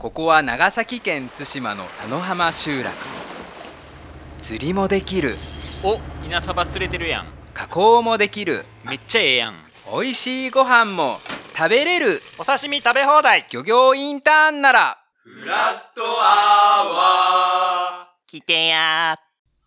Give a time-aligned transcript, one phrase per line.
[0.00, 2.90] ここは長崎県対馬の田野浜集落。
[4.38, 5.34] 釣りもできる。
[5.84, 7.26] お稲サバ釣れてるやん。
[7.52, 8.62] 加工もできる。
[8.88, 9.56] めっちゃええやん。
[9.92, 11.18] 美味しいご飯も。
[11.54, 12.18] 食べれる。
[12.38, 13.44] お刺身食べ放題。
[13.52, 14.98] 漁業インターンなら。
[18.26, 19.16] 来てや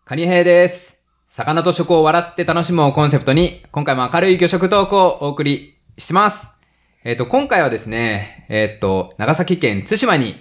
[0.04, 0.96] カニ兵です。
[1.28, 6.53] 魚と食を笑って楽しむをコンセプトに今回も明るい魚食トークをお送りしてます
[7.06, 10.36] えっ、と今回はですねえっ、と長崎県対馬に、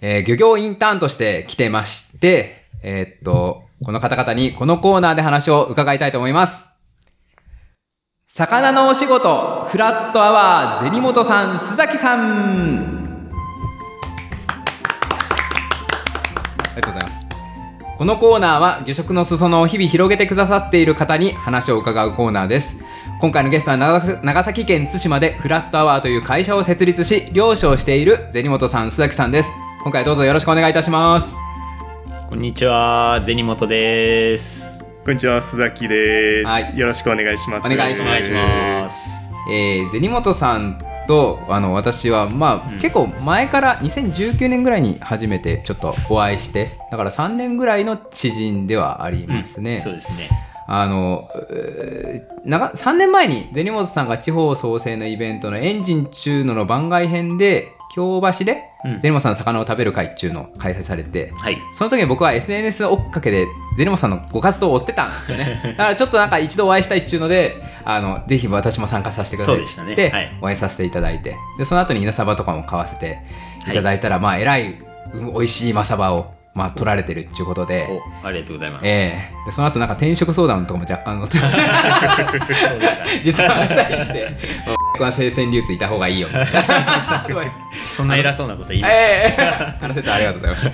[0.00, 6.64] えー漁業インターンとして来てましてえっ、とこの方々にこのコーナーで話を伺いたいと思います。
[8.28, 12.78] 魚のお仕事フラットアワー銭本さん須崎さん。
[12.78, 12.80] あ
[16.76, 17.26] りがとうございます。
[17.96, 22.76] このコーナーは魚食の裾野を日々広げてくださっている方に話を伺うコーナーです。
[23.20, 29.50] 今回のゲストは長崎長崎県対馬でフラットアワーという会社を設立し漁師をしている銭本さん須崎さんです。
[29.82, 31.34] 今回どうぞよろしくお願いいたします。
[32.28, 34.84] こんにちは銭本です。
[35.04, 36.78] こんにちは、須崎です、はい。
[36.78, 37.66] よろしくお願いします。
[37.66, 39.34] お願いします。
[39.50, 42.78] えー、銭本さんとあの私は、まあうん。
[42.78, 50.28] 結構前から2019年ぐらいに初めてちょっとお会いしてだから3年ぐらいの知人ではありますね、そうですね
[50.70, 59.00] あのうー長3年前に銭本さんが地方創生のイベントのエンジン中のの番外編で京橋でうん。
[59.00, 61.56] 銭本さんの魚を食べる会っていうのを開催されてはい。
[61.72, 63.46] その時に僕は SNS 追っかけで
[63.78, 65.74] 銭本さんのご活動を追ってたんですよね。
[65.78, 70.10] だからちょっとなんか一度お会いしたいっていうのであのぜひ私も参加させてくださいってって、ね。
[70.10, 70.38] はい。
[70.42, 71.34] お会いさせていただいて。
[71.56, 73.18] でその後に稲サバとかも買わせて
[73.66, 74.78] いただいたら、まあえらい
[75.12, 77.86] うん美味しいマサバを、まあ、取られてるっていうことで。
[77.88, 78.86] おありがとうございます。
[78.86, 79.10] ええ。
[79.46, 81.38] でその後なんか転職相談とかも若干乗って
[83.24, 84.28] 実はしたりして。
[84.92, 87.26] 僕は生鮮流通いた方がいいよみたいな。
[87.96, 89.76] そんな偉そうなこと言いました、 ええ。
[89.80, 90.72] あの説はありがとうございました。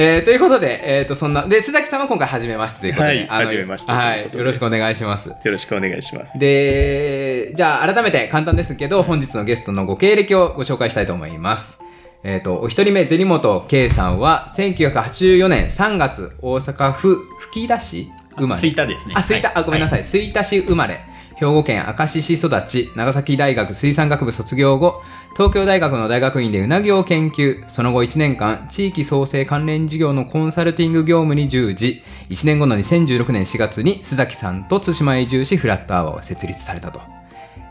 [0.00, 5.28] えー、ということで、えー、とそんなで須崎さんは今回初めましてということで、はい初めましてはいよろしくお願いします。
[5.28, 6.38] よろしくお願いします。
[6.38, 11.80] でじゃあ改めて簡単ですけど本日のゲストのご経歴をご紹介したいと思います
[12.24, 18.60] えー、とお一人目銭本圭さんは1984年3月大阪府吹田市生まれ。
[18.60, 19.14] 吹田ですね。
[19.16, 19.56] あ、吹田、はい。
[19.58, 20.04] あ、ごめんなさい。
[20.04, 21.00] 吹田市生まれ。
[21.38, 25.02] 兵庫県明石市育ち、長崎大学水産学部卒業後、
[25.34, 37.00] 東京大学の大学院でうなぎを研究、その後1年間、地域創生関連事業のコンサルティング業務に従事、1年後の2016年4月に須崎さんと対馬移住し、フラットアワーを設立されたと。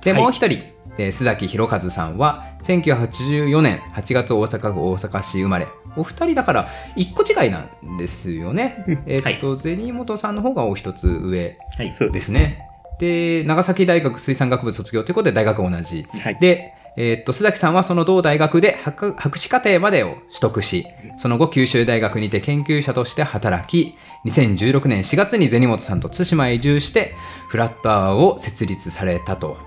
[0.02, 0.22] で、はい。
[0.22, 0.64] もう一人、
[0.98, 5.68] えー須崎弘和さんは、1984年8月大阪府大阪市生まれ。
[5.96, 8.84] お二人だから、一個違いなんですよね。
[9.06, 12.12] えーっと、銭本さんの方がお一つ上です。
[12.12, 12.68] ですね。
[13.00, 16.08] で、長崎大学水産学部卒業ということで大学同じ。
[16.20, 16.38] はい。
[16.40, 20.88] で、えーっと、須崎さんはその同大学で博博士課程までを取得し、
[21.20, 27.14] その後九州大学にて研究者として働き、2016年4月に銭本さんと対馬へ移住して、
[27.50, 29.58] フラットアワーを設立されたと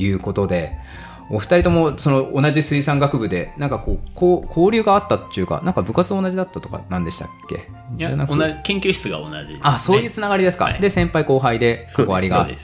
[0.00, 0.76] いうことで、
[1.32, 7.68] お二人ともその同じ水産学部で、なんかこう、こう交流があったっていうか、なんか部活同じだったとか、なんでしたっけ？
[7.96, 10.64] いや同じ研究室が同じね、あ、そういうつながりですか。
[10.64, 12.52] はいで、先輩後輩で関わりがあって。
[12.52, 12.58] はい。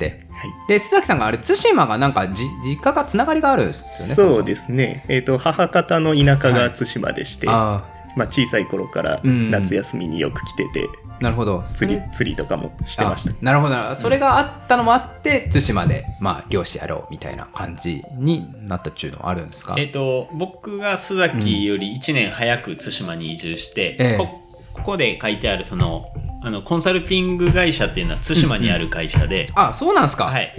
[0.68, 5.04] で須崎さんがあれ対馬がなんかじ実家がつながりがあるんですよねそうですね。
[5.08, 7.84] えっ、と、母方の田舎が対馬でして、あ
[8.16, 11.62] まあ、小さい頃からうん夏休みによく来てて、あなるほど。
[11.68, 13.30] 釣り釣りとかもしてました。
[13.32, 13.34] あ。
[13.40, 13.94] なるほど。
[13.94, 19.74] それがあったのもあって対馬でまあ漁師やろうみたいな感じになったっちゅうのはあるんですか？
[19.78, 24.18] えっ、と僕が須崎より1年早く対馬に移住して、ええ。
[24.18, 24.42] こ
[24.74, 26.06] ここで書いてあるその
[26.42, 30.26] あのコンサルティング会社っていうのは対馬にある会社で、あそうなんですか。
[30.26, 30.54] はい。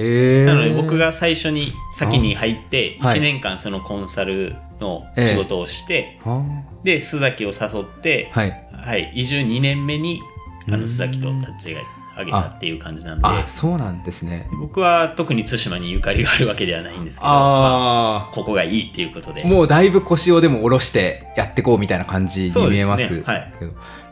[0.46, 3.20] なので僕が最初に先に入ってはい。
[3.20, 6.44] 1年間そのコンサルの仕事をして、は
[6.84, 8.64] で須崎を誘って、あはい。
[8.74, 10.22] はい、移住2年目に
[10.70, 10.82] あうん。
[10.82, 11.76] の須崎と立ち
[12.18, 13.26] 上げたっていう感じなんで。
[13.26, 14.50] あそうなんですね。
[14.60, 19.44] 僕は特に対馬にゆかりがあるわけではないんですけどまああここがいいっていうことで。
[19.44, 23.34] あもうだいぶ腰をでも下ろしてやってこうみたいな感じに見えますそうですね。
[23.34, 23.54] はい。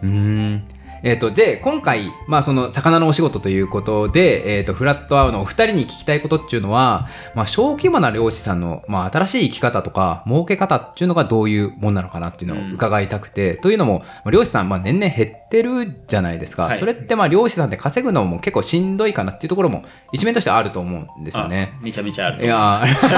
[0.04, 0.64] うーん
[1.06, 16.80] えー、とで今回、まあ、その魚のお仕事ということで、えー、とフラットアウのお二人に聞きたいことっていうのは、まあ、小規模な漁師さんの、まあ、新しい生き方とか儲け方っていうのがどういうもんなのかなっていうのを伺いたくて、というのも、まあ、漁師さん、まあ、年々減ってるじゃないですか、はい。
[16.80, 21.76] それってまあ漁師さんって稼ぐのも結構しんどいかなっていうところも一面としてはあると思うんですよね。
[21.80, 23.06] あめちゃめちゃあるとい思います。
[23.06, 23.12] や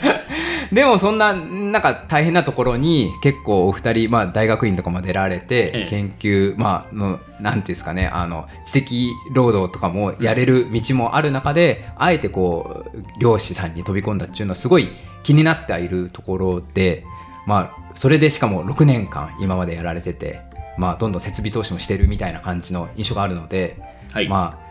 [0.00, 0.38] ー
[0.72, 14.90] でもそんななんか大変なところに結構お二人、まあ、大学院とかまで出られて、ええ研究まあのなんていうんですかねあの知的労働とかもやれる道もある中で、あえてこう漁師さんに飛び込んだっていうのはすごい
[15.22, 17.04] 気になってはいるところで
[17.46, 20.40] まあそれでしかも6年間今までやられてて、
[20.76, 23.76] まあ、どんどん設備投資もしてるみたいな感じの印象があるので、
[24.12, 24.28] はい。
[24.28, 24.67] まあ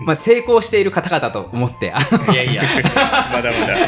[0.00, 1.92] まあ、成功している方々と思って。
[2.30, 2.62] いやいや、
[2.94, 3.76] まだまだ。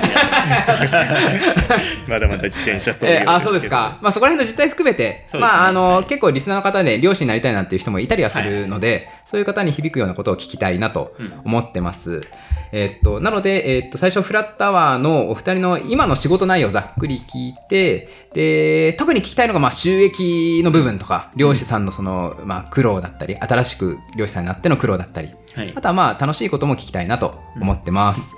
[2.09, 5.41] まだまだ自転車操業えーあそうですか、まあ、そこら辺の実態含めて、ね。
[5.41, 6.05] まああのはい。
[6.05, 12.27] 結構リスナーの方で漁師になりたいなんていう人もいたりはするので、そういう方に響くようなことを聞きたいなとうん思ってます。
[12.73, 25.81] えっとなので、えっと最初フラットアワーのお二人の今の仕事内容をざっくり聞いてで特に聞きたいのがまあ収益の部分とか漁師さんのその、まあ、苦労だったり新しく漁師さんになっての苦労だったりはいあ。
[25.81, 28.35] とはまあ楽しいことも聞きたいなと思ってます。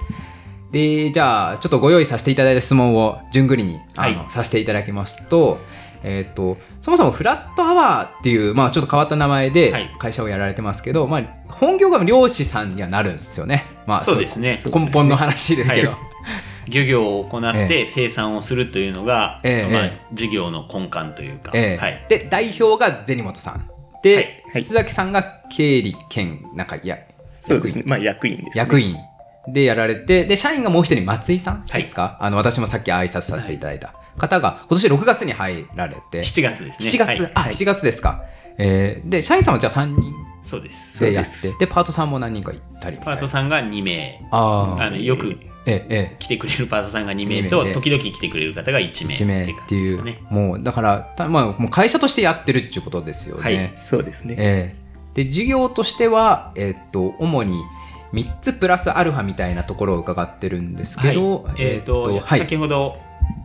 [0.73, 5.59] で、じゃあちょっとご用意させていただいた質問を順繰りにあの、はいさせていただきますと、
[6.03, 13.67] えっ、と、そもそもフラットアワーっていう、まあちょっと変わった名前はいで会社をやられてますけど、まあ本業が漁師さんにはなるんですよね。
[13.87, 15.91] まあそうですね根本の話ですけど。
[15.91, 15.99] は
[16.69, 22.07] 漁業を行っえて生産をするというのが、まあえええ、事業の根幹というか、ええはい。
[22.09, 23.69] で、代表が銭本さん。
[24.03, 26.99] で、はいはい須崎さんが経理兼、なんか、いや、
[27.41, 27.85] そうですね。
[27.87, 28.53] まあ役員です、ね。
[28.57, 28.97] 役員
[29.49, 36.89] でやられて、で、社員がもう一人松井さんですか、あの、私もさっき挨拶させていただいた方が、今年6月に入られて、7月ですね。
[36.89, 38.23] 7月、はいあ、7月ですか。
[38.59, 41.03] えーで、社員さんはじゃあ3人そうです。
[41.05, 43.17] でやって、でパートさんも何人かいたりみたいな。
[43.17, 44.21] パートさんが2名。
[44.31, 50.03] あーあのよくええ、来てくれるパートさんが2名と時々来てくれる方が1名1名っていう。
[50.31, 53.43] もう、だから、たまあ、もう会社としてやってるっていうことですよね。
[53.43, 54.37] はいそうですね。
[54.39, 54.80] ええ
[55.15, 57.63] で、事業としては、えっと、主に
[58.13, 61.55] 3つプラスアルファみたいなところを伺ってるんですけど、はい。
[61.59, 62.41] えっ、と、はい。
[62.41, 62.99] 先ほど、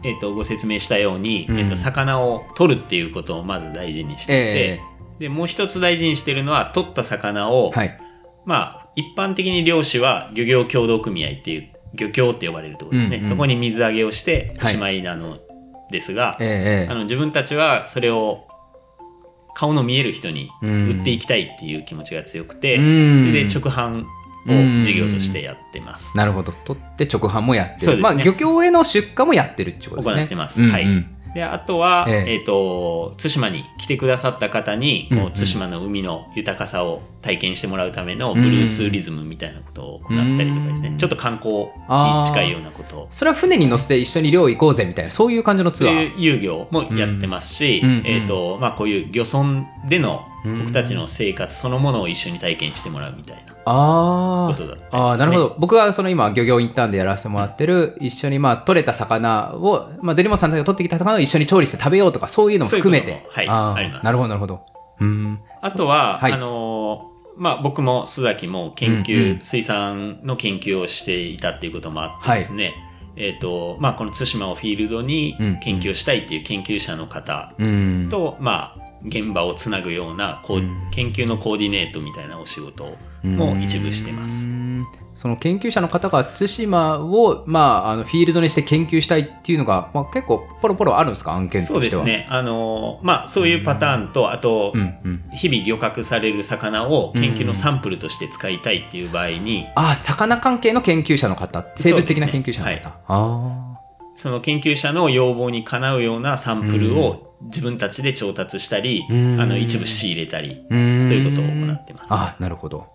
[0.03, 1.59] えー、とご説明したように、うん。
[1.59, 4.81] えー、と魚を取るっていうことをまず大事にしていて、え
[5.19, 7.97] でもう一つ大事にしてるのは取った魚を、はい。
[8.45, 14.73] まあ一般的に漁師は漁業協同組合っていう漁協って呼ばれるところですね、うんうんそこに水揚げをしておはい。
[14.73, 15.37] しまいなの
[15.91, 16.87] ですが、ええええ。
[16.89, 18.47] あの自分たちはそれを
[19.55, 20.89] 顔の見える人にうん。
[20.89, 23.33] 売っていきたいっていう気持ちが強くて、うん。
[23.33, 24.05] で直販
[24.47, 26.15] を事業としてやってます。
[26.15, 26.51] なるほど。
[26.51, 27.95] 取って直販もやってる。
[27.95, 28.01] ね。
[28.01, 30.19] まあ、漁協への出荷もやってるってことですね。
[30.21, 30.61] 行ってます。
[30.61, 30.73] うんうん。
[30.73, 30.85] はい。
[31.33, 32.33] で、あとは、ええ。
[32.35, 40.97] えっ、と、対馬に来てくださった方に、対馬の海の豊かさを体験してもらうためのブルーツーリズムみたいなことを行ったりとかですね、うん。
[40.99, 41.69] ちょっと観光に
[42.27, 42.97] 近いようなこと。
[42.97, 43.07] を。
[43.09, 46.13] それは船に乗せて一緒に漁行こうぜみたいな、そういう感じのツアー。
[46.17, 48.05] 遊漁もやってますし、うんうん。
[48.05, 53.55] えっ、と、まあ、こういう漁村でのうん僕たちの生活そのものを一緒に体験してもらうみたいな。
[53.65, 54.89] あことだったね。
[54.91, 55.55] あーなるほど。
[55.57, 63.25] 僕はその今漁業インターンでやらせてもらってる一緒にまあ取れた魚を、まあ、ゼリモンさんたちが取ってきた魚を一緒に調理して食べようとかそういうのも含めて。
[63.31, 64.05] はいあります。
[64.05, 64.61] なるほどなるほど。
[64.99, 65.39] うん。
[65.61, 66.33] あとは、はい。
[66.33, 69.39] あのーまあ、僕も須崎も研究、うんうん。
[69.39, 72.73] 水産の研究をしていたっていうこともあってですね、
[73.15, 75.59] えっ、と、まあ、この対馬をフィールドにうんうん。
[75.59, 78.09] 研究したいっていう研究者の方うん。
[78.09, 80.89] と、まあ、現場をつなぐようなこう、うん。
[80.91, 84.45] 研究のコーディネートみたいなお仕事も一部してまうす。
[84.45, 84.64] ん
[85.15, 91.31] その研究者の方が対馬を、まあ、あのフィールドにして研究したいっていうのが、まあ、結構ポロポロあるんですか？
[91.33, 91.79] 案件としては。
[91.79, 92.25] そうですね。
[92.29, 95.23] あのーまあ、そういうパターンと、あと、うんうん。
[95.33, 101.65] 日々漁獲される魚を研究のサンプルとして使いたいっていう場合に、ああ魚関係の研究者の方？
[101.77, 102.93] 生物的な研究者の方、そうですね。
[103.07, 103.79] あ
[104.17, 109.39] その研究者の要望にかなうようなサンプルを自分たちで調達したり、うん。
[109.39, 110.79] あの一部仕入れたり、うそう
[111.13, 112.07] いうことを行ってます。
[112.09, 112.94] あなるほど。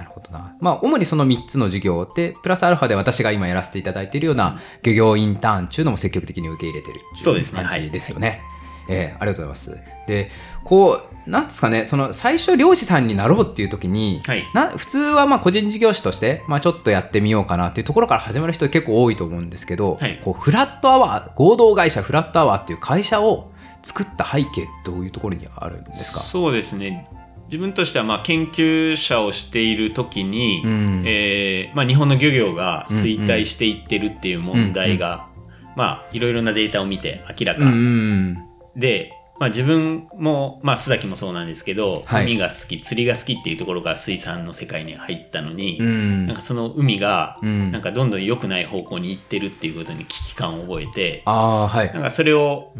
[0.00, 0.56] なるほどな。
[0.60, 8.40] まあ、主にその3つの授業で、プラスアルファで私が今やらせていただいているような漁業インターンっていうのも積極的に受け入れてるそうですね感じですよね。
[8.88, 9.80] えーありがとうございます。
[10.08, 10.30] で、
[10.64, 23.52] こう、なんですかね、その最初漁師さんになろうっていう時に、はいな普通はまあ個人事業主として、まあ、ちょっとやってみようかなっていうところから始まる人結構多いと思うんですけど、はいこうフラットアワー合同会社フラットアワーっていう会社を
[23.82, 26.20] 作った背景どういうところにあるんですか？
[26.20, 27.08] そうですね。
[27.50, 31.02] 自分としてはまあ研究者をしている時に、うん。
[31.04, 35.28] えーまあ、日本の漁業が衰退していってるっていう問題が、
[35.76, 37.62] まあいろいろなデータを見て明らか。
[37.62, 42.24] うんうんで、まあ、自分も、まあ、須崎もそうなんですけど、はい。
[42.24, 46.26] 海が好き釣りが好きっていうところから水産の世界に入ったのに、うん。
[46.28, 47.72] なんかその海が、うん。
[47.72, 51.92] なんかどんどん良くない方向に行ってるっていうことに危機感を覚えて、ああはい。
[51.92, 52.74] なんかそれを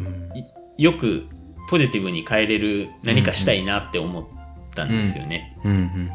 [0.78, 1.26] よく
[1.70, 4.24] ポジティブに変えれる何かしたいなって思っ
[4.70, 5.56] たんですよね。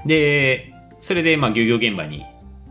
[0.05, 2.25] で、それでまあ漁業現場に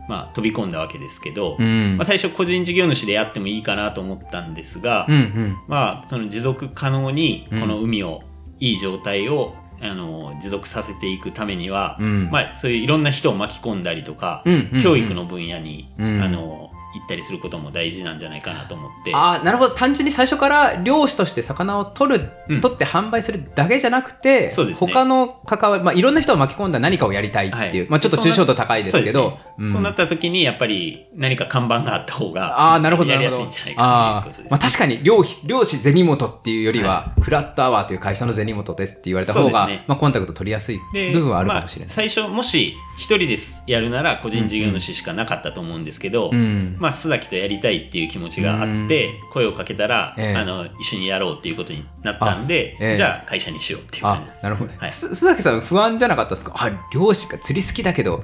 [0.07, 1.97] まあ、飛び込んだわけですけど、うん。
[1.97, 5.57] まあ、最初個人事業主でやってもいいかなと思ったんですが、うんうん。
[5.67, 7.61] まあ、その持続可能にうん。
[7.61, 8.21] この海を、
[8.59, 12.29] いい状態をあの持続させていくためには、うん。
[12.31, 14.43] まあ、そういういろんな人を巻き込んだりとか、
[14.83, 16.21] 教育の分野に、うん。
[16.21, 19.13] あの行ったりすることも大事なんじゃないかなと思って。
[19.13, 19.75] ああなるほど。
[19.75, 22.61] 単純に最初から漁師として魚を取る、うん。
[22.61, 24.91] 取って販売するだけじゃなくてそうですね。
[24.91, 27.89] 他の関わり、まあ、いろんな人を巻き込んだ何かをやりたいっていう、はい。
[27.89, 29.37] まあ、ちょっと抽象度高いですけど。
[29.59, 34.45] そうなった時にやっぱり何か看板があった方がああなるほどやりやすいんじゃないかということです、ね。
[34.45, 34.51] あー。
[34.51, 39.83] まあ、確かに漁師漁師銭本っていうよりは、フラットアワーという会社の銭本ですって言われた方が、ね。
[39.87, 50.35] まあ、コンタクト取りやすいで部分はあるかもしれない、まあ、最初もし一人ですやるなら個人事業主しかなかったと思うんですけど、うんまあ、須崎とやりたいっていう気持ちがあって、声をかけたら、ええ。
[50.35, 52.95] あの一緒にやろうっていうことになったんで、あええ。
[52.97, 54.27] じゃあ会社にしようっていう感じ。
[54.27, 54.39] です。
[54.39, 54.91] あなるほど、はい。
[54.91, 56.53] す須崎さん不安じゃなかったですか？
[56.55, 58.21] あ漁師か釣り好きだけど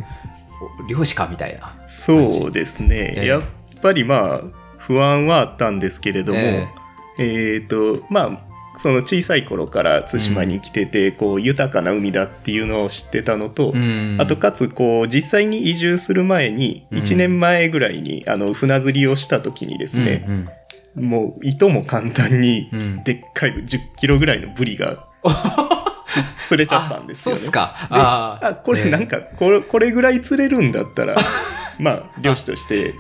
[0.86, 1.74] お漁師かみたいな。
[1.88, 3.26] そうですね、ええ。
[3.26, 3.42] やっ
[3.82, 4.42] ぱりまあ
[4.78, 6.68] 不安はあったんですけれども、え
[7.18, 7.58] え。
[7.58, 8.51] っ、とまあ
[8.82, 14.18] その小さい頃から対馬に来てて、こう豊かな海だっていうのを知ってたのと、うん。
[14.20, 17.00] あとかつこう実際に移住する前にうん。
[17.00, 20.50] 1年前ぐらいにあの船釣りをした時にですね、うん
[20.94, 22.82] もういとも簡単にうん。
[22.82, 25.08] うんでっかい10キロぐらいのブリが
[26.44, 27.38] つ 釣れちゃったんですよね。
[27.38, 27.72] あそうっすか。
[27.80, 28.48] であー。
[28.50, 31.16] あこれなんかこれこれぐらい釣れるんだったら
[31.80, 32.96] まあ漁師として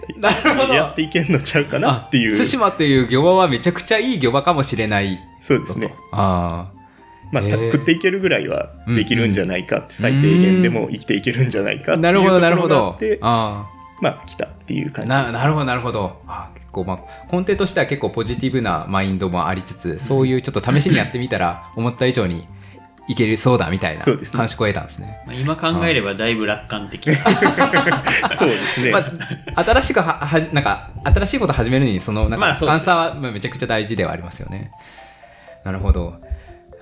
[0.72, 2.36] やっていけんのちゃうかなっていう。
[2.36, 5.94] あ対馬という漁場はめちゃくちゃいい漁場かもしれないそうですね。
[6.12, 6.72] あ
[7.32, 7.72] まあ、へー。
[7.72, 13.70] 食っていけるぐらいはできるんじゃないかって、最低限でも生きていけるんじゃないかっていうあなるほどなるほところがあどってあ
[14.02, 16.22] まあ来たっていうあ感じです、ななるほどなるほど。
[16.28, 22.46] あ結構まあ根底としては結構ポジティブなマインドもありつつそういうちょっと試しにやってみたら 思った以上に
[23.08, 24.38] いけるそうだみたいなそうですね。
[24.38, 25.22] 感触を得たんですね。
[25.26, 27.12] まあ、今考えればだいぶ楽観的。
[27.12, 27.20] そ
[28.46, 28.92] うですね。
[28.94, 29.06] ま
[29.56, 34.72] あ、新しくははなんか新しいこと始めるのにそのなんまあそうですパンサーはまあめちゃくちゃ大事ではありますよね。
[35.63, 36.15] なるほど。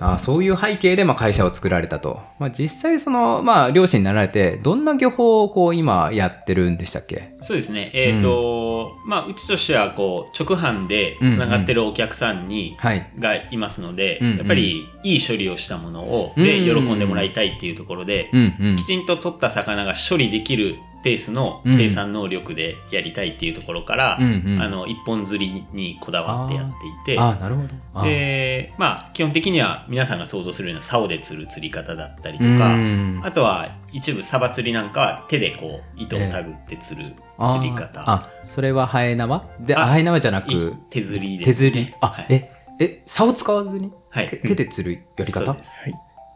[0.02, 2.20] あそういう背景でまあ会社を作られたと。
[2.38, 7.36] まあ、実際その、まあ、漁師になられてどんな漁法をこう今やってるんでしたっけ？
[7.42, 7.90] そうですね。
[7.92, 13.10] えっ、と、まあ、うちとしては、こう、直販でつながってるお客さんに、はい。
[13.18, 18.84] がいますので、うんうんやっぱりいい処理をしたものを、うんで、喜んでもらいたいっていうところで、うんうんき。
[18.84, 24.62] ちんと取った魚が処理できるペースの生産能力でやりたいっていうところから、うんうん。
[24.62, 26.66] あの、一本釣りにこだわってやっ
[27.04, 27.68] ていて、あなるほど。
[27.94, 33.20] あで、まあ、基本的には皆さんが想像するような竿で釣る釣り方だったりとうか、ん。
[33.24, 38.02] あとは一部サバ釣りなんかは手でこう糸をたぐって釣るあ釣り方。
[38.06, 39.46] あそれはハエ縄？
[39.60, 41.70] であハエ縄じゃなくい手釣り手です、ね。
[41.70, 41.94] 釣り？
[42.00, 44.28] あ、はい、ええ竿使わずに、はい。
[44.28, 45.52] 手手で釣るやり方？
[45.52, 45.60] はい。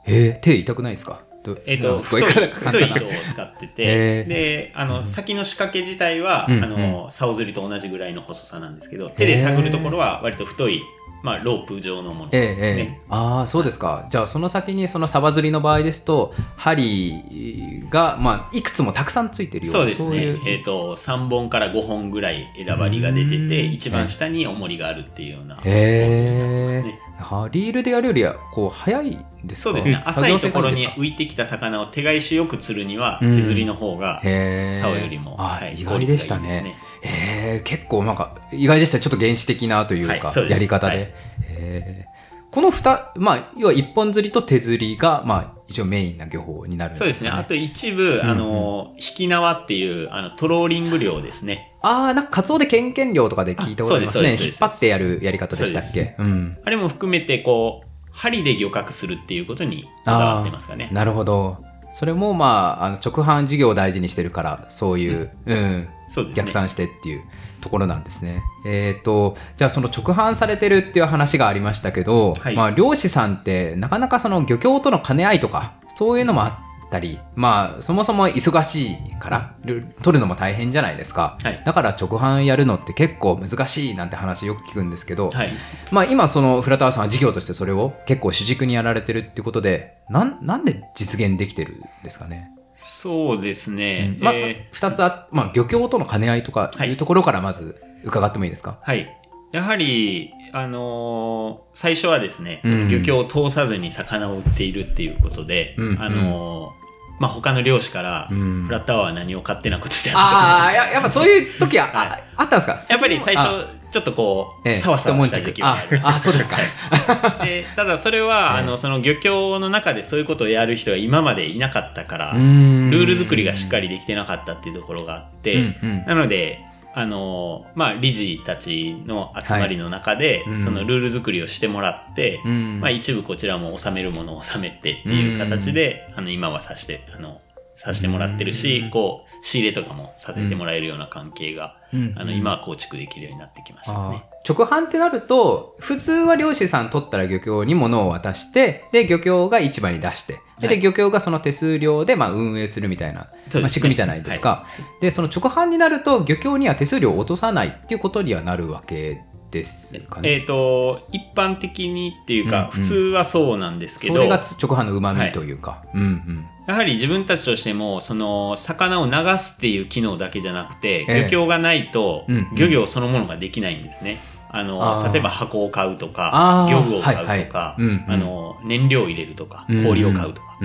[0.07, 1.23] えー、手痛くないですか？
[1.31, 1.34] ど
[1.67, 4.29] えっ、と、すごい太い太い糸を使ってて、へー。
[4.29, 10.83] で、あの、先の仕掛け自体は、うんあの、竿釣りと同じぐらいの細さなんですけど、手でたぐるところは割と太い、
[11.23, 12.67] まあ、ロープ状のものえですね。
[12.67, 14.07] えええ、ああそうですか。
[14.11, 20.17] じゃあその先にそのサバ釣りの場合ですと針が、まあ、いくつもたくさんついてるようなそうですね。
[20.25, 20.41] いう。
[20.47, 23.37] えっ、と、3本から5本ぐらい枝張りが出てて、
[23.67, 23.73] うん。
[23.73, 25.57] 一番下に重りがあるっていうような。
[25.57, 26.99] へえですね。
[27.19, 29.71] はリールでやるよりはこう早いですか？
[29.71, 29.95] そうですね。
[30.05, 33.37] 作浅いところに浮いてきた魚を手返しよく釣るには、うん。
[33.37, 36.43] 手釣りの方が、竿よりも、あ、はい意外でしたね。
[36.43, 36.75] いいです
[37.07, 38.99] へえ結構なんか意外でした。
[39.01, 41.03] ちょっと原始的なというか、はいそうやり方で、はい。
[41.03, 41.09] へ
[41.51, 42.07] え
[42.51, 47.31] この2まあ要は一本釣りと手釣りがまあ一応メインな漁法になるんですそうですね。
[47.31, 51.73] あと一部、うんあの、引き縄っていう、あの、トローリング漁ですね。
[51.83, 54.37] ああなんかカツオでケンケン漁とかで聞いたことありますね。
[54.41, 56.15] 引っ張ってやるやり方でしたっけ？
[56.19, 56.57] うん。
[56.65, 60.89] あれも含めて、こう、針で漁獲するっていうことにこだわってますかね。
[60.93, 61.59] なるほど
[61.93, 65.89] それもまああの直販事業を大事にしてるからそういう、うん。
[66.35, 67.23] 逆算してっていう
[67.61, 68.43] ところなんですね。
[68.67, 76.64] えっ、とじゃあその直販されてるっていう話がありましたけど、はいまあ漁師さんってなかなかその漁協との兼ね合いとかそういうのもあ
[76.95, 79.55] ったりまあそもそも忙しいから
[80.03, 81.39] 取るのも大変じゃないですか。
[81.43, 81.63] はい。
[81.65, 85.53] だから直販やるのって結構難しいなんて話よく聞くんですけど、はい。
[85.91, 94.17] まあ今そのフラタワーさんは事業としてそれを結構主軸にやられてるってことでなんなんで実現できてるんですかね、そうですね。
[94.21, 99.21] まあえ2つあ、まあ、漁協との兼ね合いとかはいいうところからまず伺ってもいいですか、ーはい。
[99.53, 106.84] やはり、あのー最初はですね、うん漁協を通さずに魚を売っているっていうことで、うんあのー
[107.21, 108.65] まあ、他の漁師から、うん。
[108.67, 112.09] フラッタワーは何を勝手なことしてやるああややっぱそういう時は、はい。
[112.09, 112.83] ああったんですか？
[112.91, 116.01] やっぱり最初あ、ちょっとこう、ええさわさわした時期もある。
[116.03, 116.57] ああそうですか。
[117.45, 118.65] でただそれは、ええ。
[118.65, 126.05] あのその漁協の中でそういうことをやる人が今までいなかったから、ルール作りがしっかりできてなかったっていうところがあって、うんうん。
[126.07, 126.61] なので、
[126.97, 130.55] あのまあ、理事たちの集まりの中で、はい。
[130.55, 130.61] うん。
[130.61, 132.81] そのルール作りをしてもらって、うん。
[132.81, 137.41] まあ、一部こちらも収めるものを収めてっていう形で、あの今はさしてあの
[137.77, 138.91] させてもらってるし、うん。
[138.91, 142.15] こう仕入れとかもさせてもらえるような関係が、うん。
[142.17, 144.25] あの今は構築できるようになってきましたよね。
[144.47, 150.81] 直販ってなると普通は漁師さん取ったら漁協に物を渡してで漁協が市場に出してではい。
[150.81, 153.27] 漁協がその手数料でまあ運営するみたいな、ね。
[153.55, 154.67] まあ、仕組みじゃないですか、
[155.01, 159.23] でその直販になると漁協には手数料を落とさないっていうことにはなるわけ
[159.55, 162.71] ですかね、えっ、と一般的にっていうか、うんうん。
[162.73, 164.17] 普通はそうなんですけど。
[164.17, 166.49] それが直販のうまみというか、うんうん。
[166.67, 171.23] やはり自分たちとしてもその魚を流すっていう機能だけじゃなくて、ええ。
[171.25, 174.19] 漁協がないと漁業そのものができないんですね。
[174.61, 175.13] あー。
[175.13, 180.59] 例えば箱を買うとか漁具を買うとか、あの燃料を入れるとか氷を買うとか、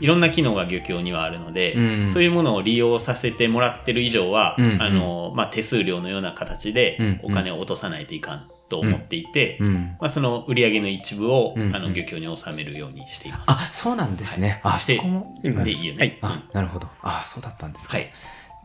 [0.00, 13.42] いろんな機能が漁協にはあるので、うんそういうものを利用させてもらってる以上は、あのまあ、手数料のような形でお金を落とさないといかんと思っていて、うんまあ、その売り上げの一部を、あの漁協に納めるようにしています。
[13.46, 15.00] あそうなんですね、あして
[15.42, 15.98] でいいよね。
[15.98, 16.18] はい。
[16.20, 16.28] うん。
[16.28, 16.88] あなるほど。
[17.02, 18.10] あそうだったんですか、はい。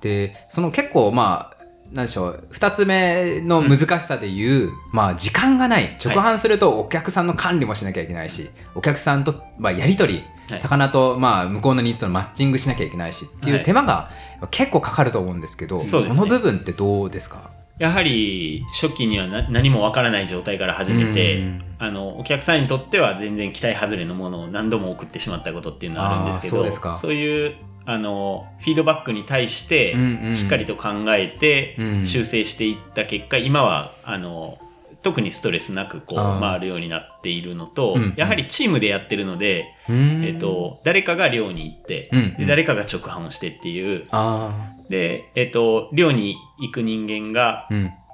[0.01, 1.60] でその結構まあ
[1.91, 5.97] なんでしょう2つ目の難しさでいう、まあ時間がない。
[6.03, 10.61] 直販するとお客さんの管理もしなきゃいけないし、お客さんと、まあ、やり取り、はい。
[10.61, 13.63] 魚と、まあ、向こうのニーズとのマッチングしなきゃいけないしっていうはい。
[13.63, 14.09] 手間が
[14.51, 16.19] 結構かかると思うんですけど、そうですね。
[16.19, 17.51] の部分ってどうですか？
[17.77, 21.63] やはり初期にはな何もわからない状態から始めて、うん。
[21.79, 26.93] あのお客さんにとっては全然期待外れのものを何度も送ってしまったことっていうのはあるんですけどあーそうですか。
[26.95, 30.35] そういうあのフィードバックに対してうんうん。
[30.35, 32.05] しっかりと考えてうん。
[32.05, 34.57] 修正していった結果、今はあの
[35.01, 38.13] 特にストレスなくこう回るようになっているのと、うんうん。
[38.17, 40.23] やはりチームでやってるので、うん。
[40.23, 42.37] えっと誰かが漁に行って、うんうん。
[42.37, 44.05] で誰かが直販をしてっていう。
[44.11, 47.67] あで、えっと漁に行く人間が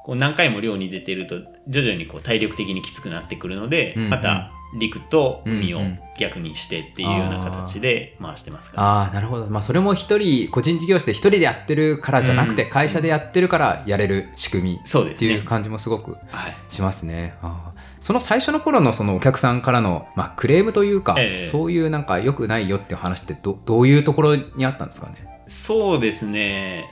[0.05, 1.35] こう何回も漁に出てると
[1.67, 4.09] 徐々にこう体力的にきつくなってくるので、うんうん。
[4.09, 5.85] また陸と海をうん。
[5.85, 12.69] うん逆にしてっていうような形で回してますから、ああなるほど、まあ、それも一人個人事業主で一人でやってるからじゃなくて、うん。
[12.71, 15.33] 会社でやってるからやれる仕組みってそうですね。
[15.33, 17.35] いう感じもすごくはい、しますね。
[17.43, 17.79] あー。
[18.01, 21.47] その最初の頃のそのお客さんからの、まあ、クレームというか、ええ。
[21.47, 25.43] そういうなんか良くないよっていう話ってどどういうところにあったんですかね？
[25.45, 26.85] そうですね。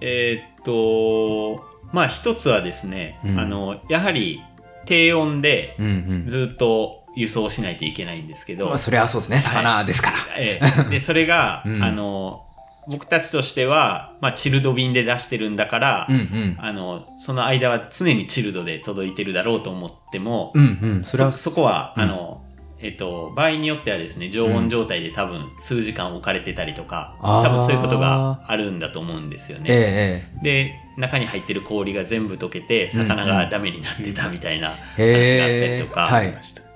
[0.00, 3.40] えーっとまあ一つはですね、うん。
[3.40, 4.40] あのやはり
[4.84, 5.90] 低温でうんう
[6.24, 6.28] ん。
[6.28, 9.40] ずっと輸送しないといけないんですけど、まあ、それはそうですね。
[9.40, 10.16] 魚ですから。
[10.36, 10.88] ええ。
[10.88, 11.82] でそれが、 うん。
[11.82, 12.44] あの
[12.90, 16.56] 僕たちとしては、まあ、チルド便で出してるんだから、うんうん。
[16.58, 21.02] あのその間は常にチルドで届いてるだろうと思っても、うんうん。
[21.02, 22.02] それはそそこは、うん。
[22.04, 22.42] あの
[22.80, 27.42] えっと、場合によってはですね常温状態で多分数時間置かれてたりとか、あー。
[27.42, 29.64] 多分そういうことがあるんだと思うんですよね。
[29.68, 36.67] ええで中に入ってる氷が全部溶けて魚がダメになってたみたいなええ話があったりとか、はいました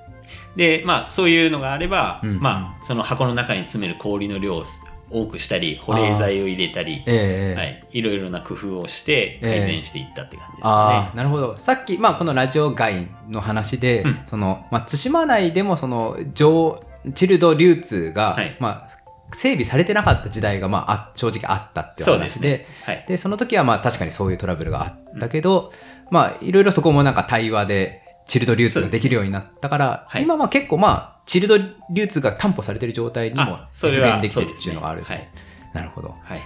[0.56, 4.64] でまあそういうのがあれば、うんまあその箱の中に詰める氷の量を
[5.12, 11.58] 多くしたり保冷剤を入れたり、ええはい、いろいろな工夫をして改善していったって感じですああかなるほど。
[11.58, 14.22] さっき、まあ、このラジオ外の話で、うん。
[14.26, 16.82] そのまあ、対馬内でもその上
[17.14, 18.56] チルド流通が、はい。
[18.58, 22.66] まあ、整備されてなかった時代が、まあ、あ正直あったって話でね。
[22.84, 23.04] はい。
[23.06, 25.72] でその時はまあ確かにそういうトラブルがあったけど、
[26.10, 30.22] まあいろいろそこもなんか対話でチルド流通ができるようになったから、はい。
[30.22, 31.58] 今は結構まあチルド
[31.90, 35.32] 流通が担保されてる状態にも実現できてるっていうのがあるんですそうね。
[35.72, 36.14] なるほど。
[36.22, 36.40] はい。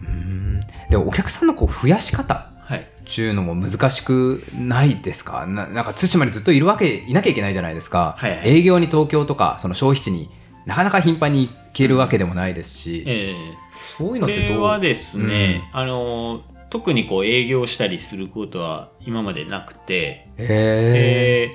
[0.00, 0.60] うーん。
[0.90, 2.80] でお客さんのこう増やし方はい。
[2.80, 5.46] っていうのも難しくないですか？
[5.46, 8.30] ななんか対馬にずっといるわけいなきゃいけないじゃないですか、はい。
[8.38, 10.30] はい営業に東京とかその消費地に
[10.64, 13.34] なかなか頻繁に行けるわけでもないですし、え
[13.98, 14.62] そういうえのってどう？
[14.62, 16.40] はですね、あの、
[16.74, 21.54] 特にこう営業したりすることは今までなくて、へ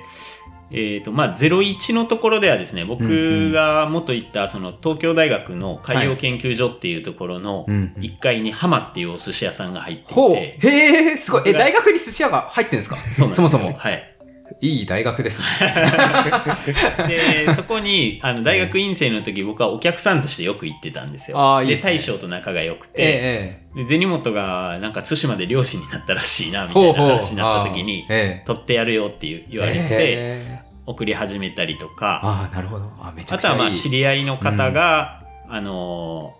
[0.70, 8.02] ーえーとまあ、01のところではですねうんう僕んが元行ったその東京大学の海洋研究所っていうところのうんうん。
[8.02, 10.32] 1階に浜っていうお寿司屋さんが入っていほう。
[10.36, 11.42] て、へえすごい。
[11.44, 13.74] え大学に寿司屋が入ってるんですかそもそも。
[13.74, 14.16] はい、
[14.60, 15.46] いい大学ですね。
[17.08, 21.36] でそこにあの大学院生の時僕はお客さんとしてよく行ってたんですよ。
[21.36, 21.92] であーいいですね。
[21.92, 28.46] 大将と仲が良くて、ええで銭本がなんか対馬で漁師になったらしいなみたいな話になった時にええ。
[28.46, 30.58] 取ってやるよっていう言われてええ。
[30.86, 32.90] 送り始めたりとかああなるほど。
[33.00, 33.58] あめちゃあとくちゃいい。
[33.58, 36.39] はまあ知り合いの方が、あのー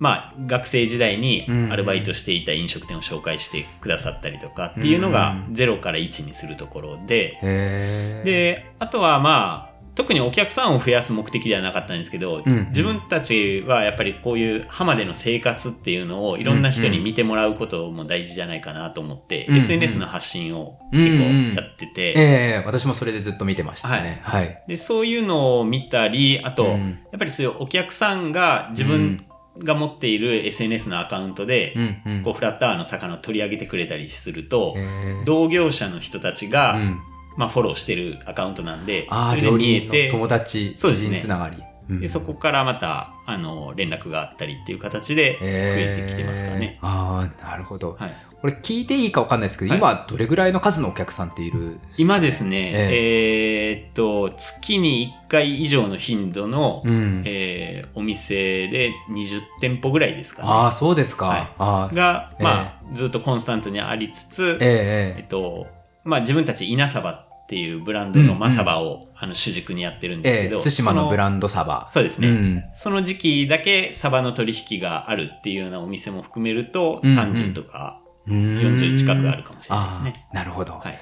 [0.00, 1.72] まあ、学生時代にうん。
[1.72, 5.54] アルバイトしていた飲食店を紹介してくださったりとかっていうのがうん。
[5.54, 8.24] 0から1にするところで、へー。
[8.24, 12.68] で、あとはまあ、特にお客さんを増やす目的ではなかったんですけど、うん。
[12.70, 24.20] 自分たちはやっぱりこういう浜での生活っていうのをいろんな人に見てもらうことも大事じゃないかなと思って、うんうん SNS の発信を結構やってて、ええ私もそれでずっと見てましたね。
[24.22, 24.56] はい。
[24.66, 26.98] でそういうのを見たりあと、うん。
[27.12, 29.26] やっぱりそういうお客さんが自分
[29.58, 32.22] が持っている SNS のアカウントで、うんうん。
[32.22, 35.24] こうフラッタワーの魚を取り上げてくれたりすると、えー。
[35.24, 37.00] 同業者の人たちが、うん。
[37.36, 41.56] まあ、フォローしてるアカウントなんでああ、それで料見えて友達、知人つながり。
[41.56, 46.76] うんでそこからまたあの連絡があったりっていう形で増えてきてますからね。
[46.76, 47.96] えーああ、なるほど。
[47.98, 57.22] はい、これ聞いていいかわかんないですけど、はい今どれぐらいの数のお客さんっている今ですね、ええーっと月に1回以上の頻度の、うん。
[57.26, 60.48] えーお店で20店舗ぐらいですかね。
[60.48, 61.26] ああ、そうですか。
[61.26, 65.66] はいあーが、えーまあ、ずっとコンスタントにありつつ、えええっと、
[66.04, 71.90] まあ自分たち稲サバっていうブランドのマサバを、あの主軸にやってるんですけど、ええ対馬のブランンドサバ。
[71.92, 80.26] そうですね、うんその時期だけサバの取引があるっていうようなお店も含めると、うんうん30とか40 40近くあるかもしれないですね。
[80.32, 81.00] なるほど、はい。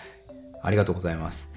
[0.62, 1.48] ありがとうございます。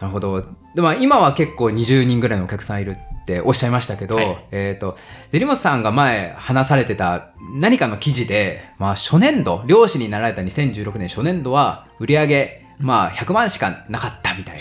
[0.00, 0.44] なるほど。
[0.74, 4.98] でまあ、今は結構20人ぐらいのお客さんいるっておっしゃいましたけど、はいえっ、と、
[5.30, 14.56] ゼリモスさんが前話されてた何かの記事で、まあ、初年度、漁師になられた2016年初年度は売り上げ、まあ、100万しかなかったみたい。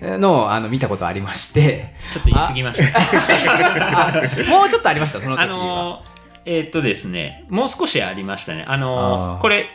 [0.00, 4.08] なのをあの見たことありまして、ちょっと言い過ぎました。
[4.08, 4.12] あ
[4.50, 5.44] もうちょっとありました、その時は。
[5.44, 6.18] あのー
[6.50, 8.64] えーっとですね、もう少しありましたね。
[8.66, 9.68] あのーこれ、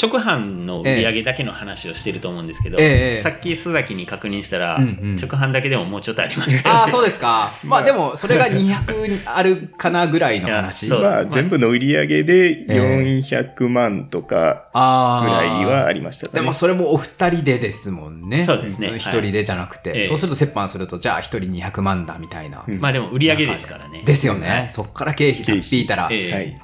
[0.00, 6.82] 直販の売り上げだけの話をしてると思うんですけど、ええさっき須崎に確認したら、うんうん直販だけでももうちょっとありました。
[6.82, 7.52] ああ、そうですか。
[7.62, 10.88] まあでも、それが200あるかなぐらいの話。
[10.88, 12.80] まあ、全部の売り上げでえ
[13.20, 16.40] 400万とかあぐらいはあありましたかね。
[16.40, 18.44] でもそれもお二人でですもんね。
[18.44, 22.64] そうですね一人でじゃなくて、はいそうすると折半すると、じゃあ一人200万だみたいな。
[22.66, 24.02] うんまあでも売り上げですからね。
[24.04, 24.48] ですよね。
[24.48, 26.10] はいそっから経費さっぴいたら。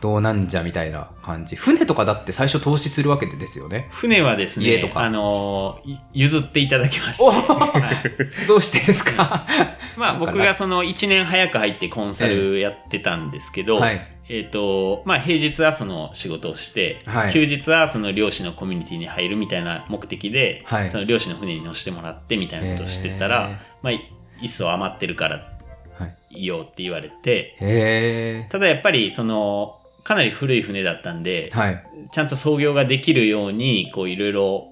[0.01, 1.57] どうなんじゃみたいな感じ。
[1.57, 3.89] 船とかだって最初投資するわけでですよね。
[3.91, 5.03] 船はですね、家とか。
[5.03, 5.79] あの
[6.15, 7.55] 譲っていただきましおた。
[7.55, 8.47] はい。
[8.47, 9.47] どうしてですか？
[9.97, 14.01] まあ僕がその1年早く入ってコンサルやってたんですけど、はい。
[14.31, 17.33] えっ、と、まあ平日はその仕事をして、はい。
[17.33, 20.91] 休日はその漁師のコミュニティに入るみたいな目的で、はい。
[20.91, 24.01] その漁師の船に乗せてもらってみたいなことをしてたら、まあい
[24.41, 25.59] 一層余ってるから
[25.99, 26.17] はい。
[26.31, 29.78] いいよって言われて、へただやっぱりその、
[30.09, 31.85] かなり古い船だったんでえ。、はい。
[32.11, 34.69] ちゃんと操業ができるように、こういろいろ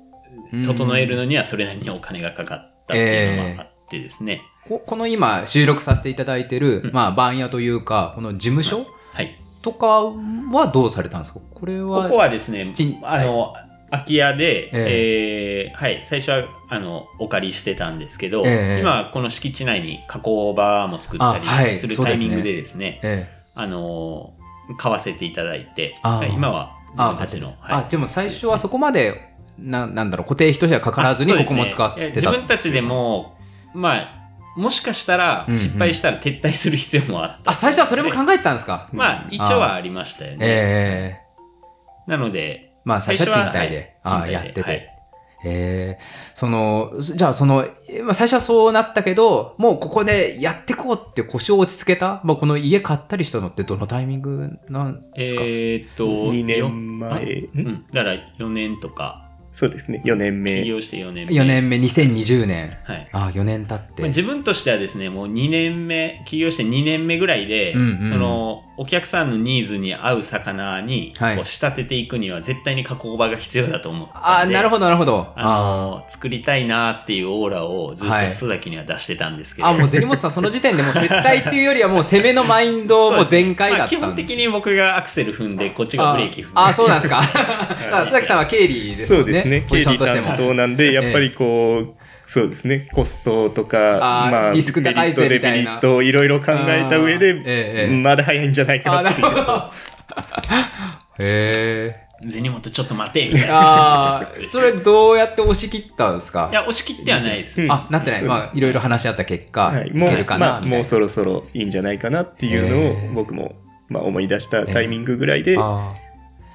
[0.65, 4.41] 整えるのにはそれなりにお金がかかったっていうのもあってですね。
[4.67, 9.39] ここの今収録させていただいてる、うんまあ番屋というか、この事務所はい。
[9.61, 11.41] とかはどうされたんですか？
[11.55, 12.05] これは。
[12.05, 13.53] ここはですねち、あの、
[13.91, 24.35] 空き家で、ええーはい、最初は、あの、お借りしてたんですけど、ええ今はこの敷地内に加工場も作ったりするタイミングでですね、ええあの、
[24.79, 27.91] 買わせていただいて、はい今は自分たちの、あ、はい。
[27.91, 32.01] でも最初はそこまで、ななんだろう、固定費としてはかからずにここも使ってた。
[32.01, 33.39] ね自分たちでも、
[33.75, 34.27] まあ、
[34.57, 35.61] もしかしたらうんうん。
[35.61, 37.51] 失敗したら撤退する必要もあった。
[37.51, 38.89] あ、最初はそれも考えてたんですか？
[38.93, 40.39] まあ、一応はありましたよね。
[40.41, 44.96] ええなので、まあ最初は賃貸で、はいあ賃貸でやってて。
[45.45, 45.99] え
[46.35, 47.67] その、じゃあその、
[48.03, 60.65] まあ、最初はそうなったけど、もうここでやってこうって腰を落ち着けた、まあ、この家買ったりしたのってどのタイミングなんですか、えーっと、2年よ前、うんん、だから4年とか、そうですね、4年目。
[60.65, 61.33] 起業して4年目。
[61.33, 62.77] 4年目、2020年。
[62.85, 63.09] はい。
[63.13, 64.03] あ4年経って。
[64.03, 74.55] まあ、自分としてはですね、もう2年目、起業して2年目ぐらいで、うんうんその、お客さんのニーズに合う魚に、こはいう仕立てていくには絶対に加工場が必要だと思ったんで。
[74.57, 75.33] あなるほど、なるほど。
[75.35, 86.53] あの作りたいなっていうオーラをずっとはい須崎には出してたんですけど、あ、もう銭本さん、その時点でもう撤退っていうよりはもう攻めのマインドもう全開だったんですまあ、基本的に僕がアクセル踏んで、こっちがブレーキ踏んで。
[86.55, 87.21] ああ、そうなんですか。
[88.05, 89.25] 須崎さんは経理ですもね。
[89.25, 90.37] そうんですね、経理としても担。
[90.37, 99.29] 当なんで、やっぱりこう、そうですね、コストとか、まあ、リスク高いぜメリット、デみたいなメリットをいろいろ考えた上で、ええまだ早いんじゃないかなっていう。
[101.19, 102.07] へえ。
[102.29, 103.55] 銭本ちょっと待て、みたいな。
[103.57, 106.49] ああ、それどうやって押し切ったんですか？
[106.51, 107.63] いや、押し切ってはないです。
[107.63, 108.23] うんあ、なってない。
[108.23, 110.77] まあ、いろいろ話し合った結果、はい、いもう、けるかな、まあ、みたいな。
[110.79, 113.55] もうそろそろいいんじゃないかなっていうのええを僕も、
[113.89, 115.95] まあ、思い出したタイミングぐらいで、あ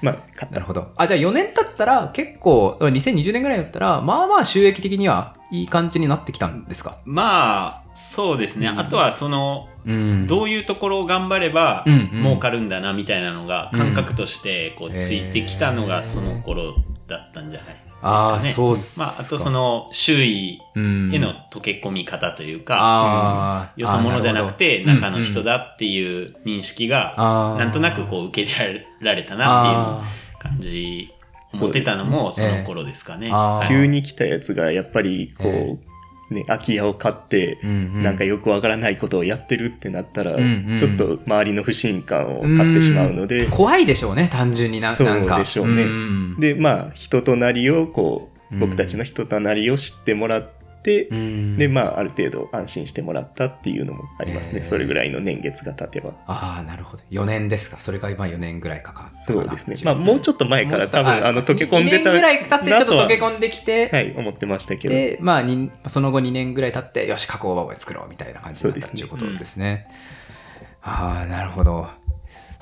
[0.02, 0.46] まあ買った。
[0.50, 0.92] なるほど。
[0.96, 6.98] あ、じゃあ4年経ったら結構、2020年ぐらいだったら、まあまあ収益的にはいい感じになってきたんですか？
[7.04, 8.66] まあ、そうですね。
[8.68, 8.78] うん。
[8.80, 10.26] あとはその、うん。
[10.26, 16.74] どういうところを頑張れば儲かるんだなみたいなのが感覚としてこうついてきたのがその頃
[17.08, 17.76] だったんじゃない？
[18.02, 18.50] ああ、かね。
[18.50, 19.06] そうっすか。
[19.06, 23.80] まあ、あとその周囲うん、への溶け込み方というか、あー。
[23.80, 27.14] よそ者じゃなくて中の人だっていう認識が
[27.58, 31.12] なんとなくこう受け入れられたなあっていう感じ
[31.54, 33.30] 思ってたのもその頃ですかね。
[33.68, 35.78] 急に来たやつがやっぱりこう、え
[36.32, 38.02] ね、空き家を買って、ーうんうん。
[38.02, 40.78] なんかよくわからないことをやってるってなったら、うんうん。
[40.78, 45.38] ちょっと周りの不信感を買ってしまうので、怖いでしょうね、単純になそうなんか。
[45.38, 45.84] でしょうね。
[45.84, 50.61] んで、まあ、人となりをこう僕たちの人となりを知ってもらって、
[51.10, 54.60] うんで、まあ、ある程度安心してもらったっていうのもありますね。
[54.60, 56.14] えーそれぐらいの年月が経てば。
[56.26, 57.02] ああ、なるほど。
[57.10, 57.78] 4年ですか。
[57.78, 59.76] それが今4年ぐらいかかそうですね。
[59.84, 64.94] まあ、もうちょっと前から多分、あの、溶け込んでた2年ぐらい経ってちょっと溶けな込んできて、とははい、思ってましたけど。
[64.94, 69.88] で、まあ、にその後2年ぐらい経って、よし、加工場を作ろうみたいな感じになったいうことですね。
[70.82, 71.88] ああ、なるほど。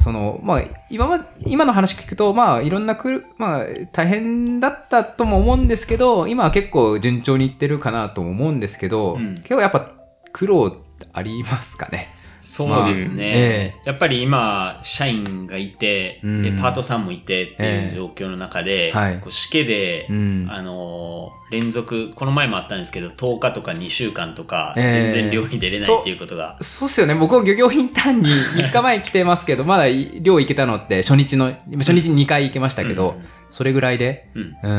[0.02, 9.90] その、まあ、今ま、今の話聞くと、まあ、いろんなくる、まあ、大変だったとも思うんですけど、今は結構順調にいってるかなとも思うんですけど、うん結構やっぱ
[10.32, 10.76] 苦労
[11.12, 12.08] ありますかね？
[12.40, 13.74] そうですまあね、え。
[13.84, 16.42] やっぱり今、社員がいて、うん。
[16.42, 19.20] でパートさんもいてっていう状況の中で、はい。
[19.20, 20.48] こうで、うん。
[20.50, 25.12] あのー連続、この前もあったんですけど、10日とか2週間とか、ええ。
[25.12, 27.14] 全然寮に出れないっていうことが、そうっすよね。
[27.16, 33.24] 僕も漁業インターンに3日前に来てますけど、 まだ漁行けたのって初日の、初日に2回行けましたけど、うん。
[33.50, 34.72] それぐらいで、うん。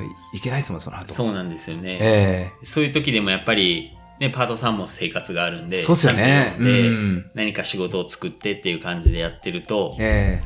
[0.00, 1.14] ん、行けないですもん、その後。
[1.14, 1.98] そうなんですよね。
[2.00, 2.50] え。
[2.64, 6.56] そういう時でもやっぱり、ね、パートさんも生活があるんで、そうっすよね。
[6.58, 7.30] でうん。
[7.34, 10.42] 何か仕事を作ってっていう感じでやってると、え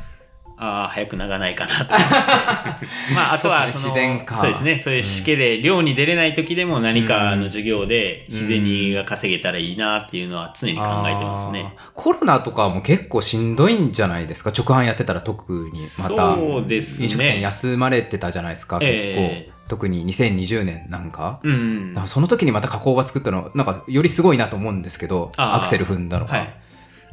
[0.59, 1.91] ああ、早くならないかなと。
[3.15, 4.01] まあ、あとはその、ね。
[4.01, 4.37] 自然か。
[4.39, 4.79] そうですね。
[4.79, 8.39] そういう試験で寮に出れない時でも何かの授業でうん。
[8.47, 11.75] 日銭が稼げたらいいなっていうのは常に考えてますね。
[11.95, 14.51] コロナとかも結構しんどいんじゃないですか？
[14.57, 16.37] 直販やってたら特にまた。
[16.37, 17.05] そうですね。
[17.07, 21.95] 飲食店休まれてたじゃないですか結構、ええ特に2020年なんか,、うん。
[22.07, 26.55] その時にまた加工が作ったのなんかよりすごいなと思うんですけどアクセル踏んだのが、はい。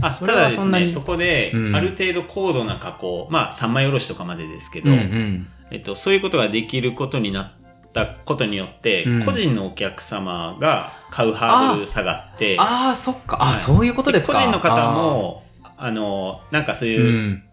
[0.02, 1.76] あただですはそんなにね、そこでうん。
[1.76, 5.48] ある程度高度な加工、まあ三枚おろしとかまでですけど、うんうん。
[5.72, 7.52] えっと、そういうことができることになっ
[7.94, 9.26] たことによって、うん。
[9.26, 13.38] 個人のお客様が買うハードル下がって、ああそっか。
[13.42, 13.58] あ、はい。
[13.58, 14.34] そういうことですか。
[14.34, 15.44] 個人の方も、
[15.78, 17.44] あの、なんかそういう、うん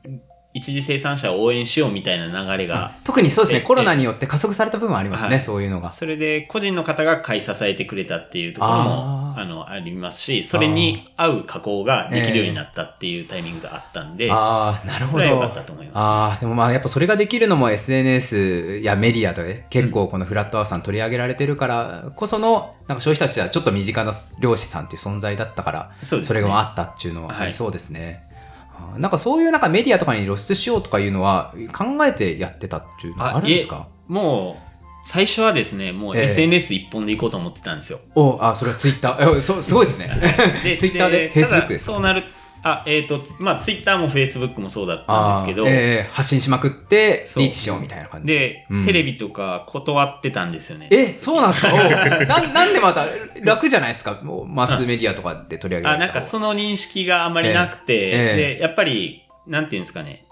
[0.57, 5.41] 一次生産者を応援しようみたいな流れが、特にそうですねえコロナによって加速された部分はありますね、はい。
[5.41, 5.91] そういうのが。
[5.91, 15.25] それで個人の方が買い支えてくれたっていうところもあのありますし、それに合う加工ができるようになったっていうタイミングがあったんで、ああなるほど。
[15.25, 26.41] 良かったと思います、ああでもまあやっぱそれができるのも SNS やメディアで結構このフラットアースさん取り上げられてるからこそのなんか消費者としてはちょっと身近な漁師さんっていう存在だったからそうですね。
[26.41, 28.21] れがあったっていうのはありそうですね。
[28.21, 28.26] あー
[28.99, 33.89] なんかそういうなんかメディアとかに露出しようとかいうのは考えてやってたっていうのはあるんですか？
[34.09, 34.63] もう、
[35.05, 38.01] 最初はですね、もうええ SNS 一本でいこうと思ってたんですよ。
[38.15, 40.11] おあそれはツイッターえそすごいですね。
[40.79, 41.93] ツイッターでフェイスブックですか？
[41.93, 42.25] ただそうなる、
[42.69, 48.27] あ、えっ、と、まあ、ツイッターもフェイスブックもそうだったんですけど、えー発信しまくってリーチしようみたいな感じ。
[48.29, 48.85] で、うん。
[48.85, 50.89] テレビとか断ってたんですよね。
[50.91, 51.71] えそうなんですか？
[52.27, 53.07] なんなんでまた
[53.43, 54.21] 楽じゃないですか？
[54.23, 58.37] もうマスメディアとかで取り上げらあ、れたなんかその認識があまりなくて、ええ。
[58.57, 60.25] で、やっぱり、なんていうんですかね、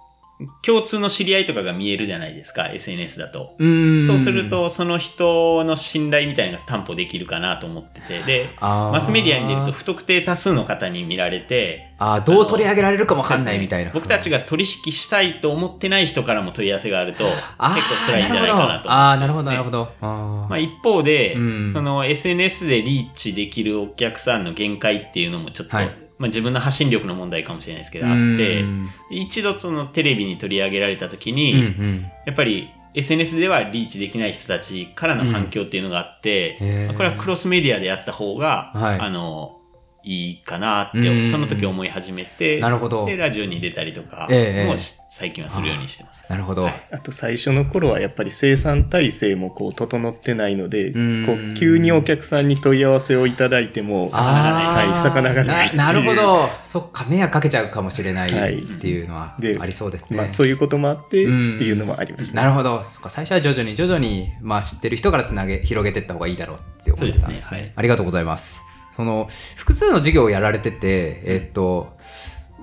[0.62, 3.54] 共通の知り合いとかが見えるじゃないですか、SNS だと。
[3.58, 12.20] うそうすると、その人の信頼みたいなのが担保できるかなと思ってて、で、マスメディアに出ると不特定多数の方に見られて、あー。
[12.22, 13.92] どう取り上げられるかもわかんないみたいな。
[13.92, 18.94] 僕たちが取引したいと思ってない人からも問い合わせがあると、結構辛いんじゃないかなとね。
[18.94, 19.92] ああー、なるほど、なるほど。
[20.00, 20.48] あー。
[20.48, 21.70] まあ、一方で、うん。
[21.70, 32.10] その SNS でリーチできるお客さんの限界っていうのもちょっと、はいまあ、自分の発信力の問題かもしれないですけど、あうってん、一度そのテレビに取り上げられた時に、うんうん。
[32.24, 36.56] やっぱり SNS ではリーチできない人たちからの反響っていうのがあって、
[36.88, 39.00] うんこれはクロスメディアでやった方が、はい。
[39.00, 39.60] あの、
[40.02, 43.04] いいかなって、うんその時思い始めて、なるほど。
[43.04, 46.26] で、ラジオに出たりとかええもし最近はするようにしてます。
[46.28, 46.64] なるほど。
[46.64, 55.78] はいあと最初の頃はやっぱり生産体制もこう整ってないので、うんこう急にお客さんに問い合わせをいただいても、はい、魚がないっていう。
[55.78, 56.48] ななるほど。
[56.64, 60.16] そっか、迷惑かけちゃうかもしれないはいっていうのはでありそうですね。
[60.16, 62.40] まあそういうこともあってってうんいうのもありました。
[62.40, 62.82] なるほど。
[62.82, 67.24] そっか、最初は徐々に徐々に、まあ知ってる人からつなげ、広げていった方がいいだろうって思ってたんですね。
[67.24, 68.60] そうですねはいありがとうございます。
[68.96, 71.93] その、複数の事業をやられてて、えっと、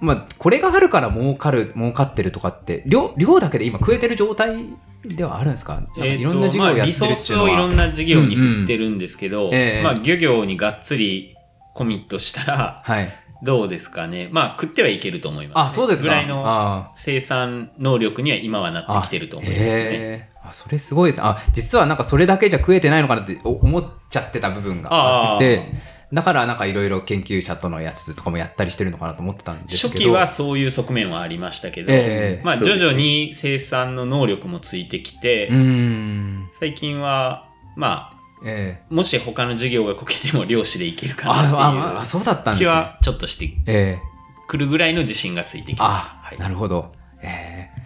[0.01, 4.65] まあ、これがあるから儲かる、儲かってるとかって、量、量だけで今食えてる状態
[5.05, 5.81] ではあるんですか？
[5.95, 7.49] いろんな事業をやってるまあリソーっていうのは。
[7.49, 11.35] スをいろんな事業に振ってるんですけど、うんうんええまあ漁業にがっつり
[11.73, 13.13] コミットしたら、はい。
[13.43, 14.29] どうですかね？
[14.31, 16.09] まあ食ってはいけると思います、あ、そうですか。
[16.09, 19.67] ぐらいのあ生産能力には今はなってきてると思いますね。
[19.67, 21.21] へーあ、それすごいです。
[21.23, 25.71] あ、実はなんかそれだけじゃ食えてないのかなってお思っちゃってた部分があって、
[26.13, 29.93] だからなんかいろいろ研究者とのやつとかもやったりしてるのかなと思ってたんですけど。
[29.93, 36.49] 初期はそういう側面はありましたけど、ええまあ徐々に生産の能力もついてきて、うーん。
[36.51, 42.81] 最近は、まあ、ええもし他の事業がこけても漁師でいけるかああ、あ、なっあそうだったんていう気ですね。
[42.81, 44.11] はちょっとしてええ
[44.47, 45.85] くるぐらいの自信がついてきました。
[45.85, 46.93] あ、はいなるほど。
[47.21, 47.81] ええ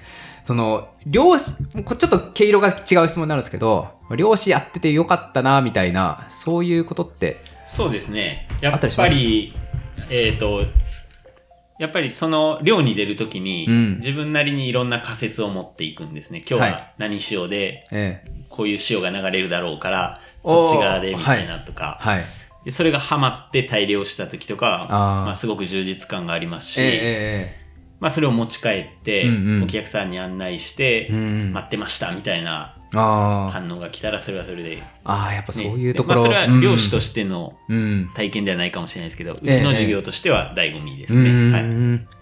[0.45, 2.75] その、漁師、こちょっと毛色が違う
[3.07, 8.47] 質問になるんですけど、漁師やっててよかったな、みたいな、そういうことって、そうですね。
[8.61, 9.53] やっぱり、
[10.09, 10.65] えっ、と、
[11.77, 13.95] やっぱりその漁に出るときに、うん。
[13.97, 16.39] 自分なりにいろんな仮説を持っていくんですね。
[16.39, 16.71] 今日はい。
[16.71, 18.31] は何潮で、ええ。
[18.49, 22.25] こういう潮が流れるだろうから、こっち側でみたいなとか、はい。
[22.63, 25.25] でそれがハマって大漁した時とか、あー。
[25.25, 26.89] まあ、すごく充実感がありますし、ええ
[27.61, 27.65] え
[27.99, 29.63] まあ、それを持ち帰って、うんうん。
[29.63, 31.09] お客さんに案内して。
[31.09, 36.15] 待ってましたみたいな反応が来たら、それはそれで、ね、あー、やっぱそういうところ。
[36.15, 37.55] まあ、それは漁師としての。
[38.15, 41.51] 体験ではないかもしれないですけど、うええちの授業としては醍醐味ですうね。
[41.51, 42.15] はい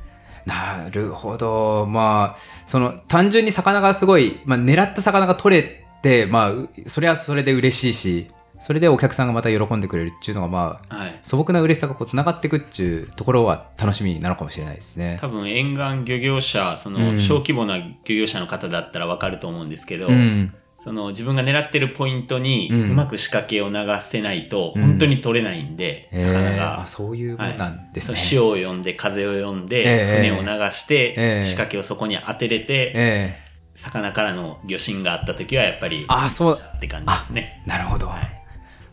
[0.45, 1.85] なるほど。
[1.85, 8.27] まあ、その、単純に魚がすごい、まあ、狙った魚が取れて、まあう、それはそれで嬉しいし、
[8.63, 15.17] それでお客さんがまた喜んでくれるっていうのが、まあ、はい素朴な嬉しさがこう繋がっていくっていうところは楽しみなのかもしれないですね。
[15.19, 20.53] 多分沿岸漁業者、そうんの小規模な漁業者の方だったらわかると思うんですけど、うん。
[20.83, 26.87] その自分が狙ってるポイントにうんうまく仕掛けを流せないとうん本当に取れないんで、えー、魚があ、。
[26.87, 28.17] そういうことなんですね。
[28.17, 33.37] 潮を読んで風を読んで、ええ船を流して、ええ仕掛けをそこに当てれて、え
[33.75, 37.69] 魚からの魚心があった時はやっぱりあそうって感じですねえ。
[37.69, 38.07] なるほど。
[38.07, 38.43] はい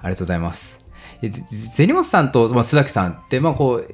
[0.03, 0.80] ありがとうございます。
[1.21, 3.89] 銭本さんと、まあ、須崎さんって、まあ、こう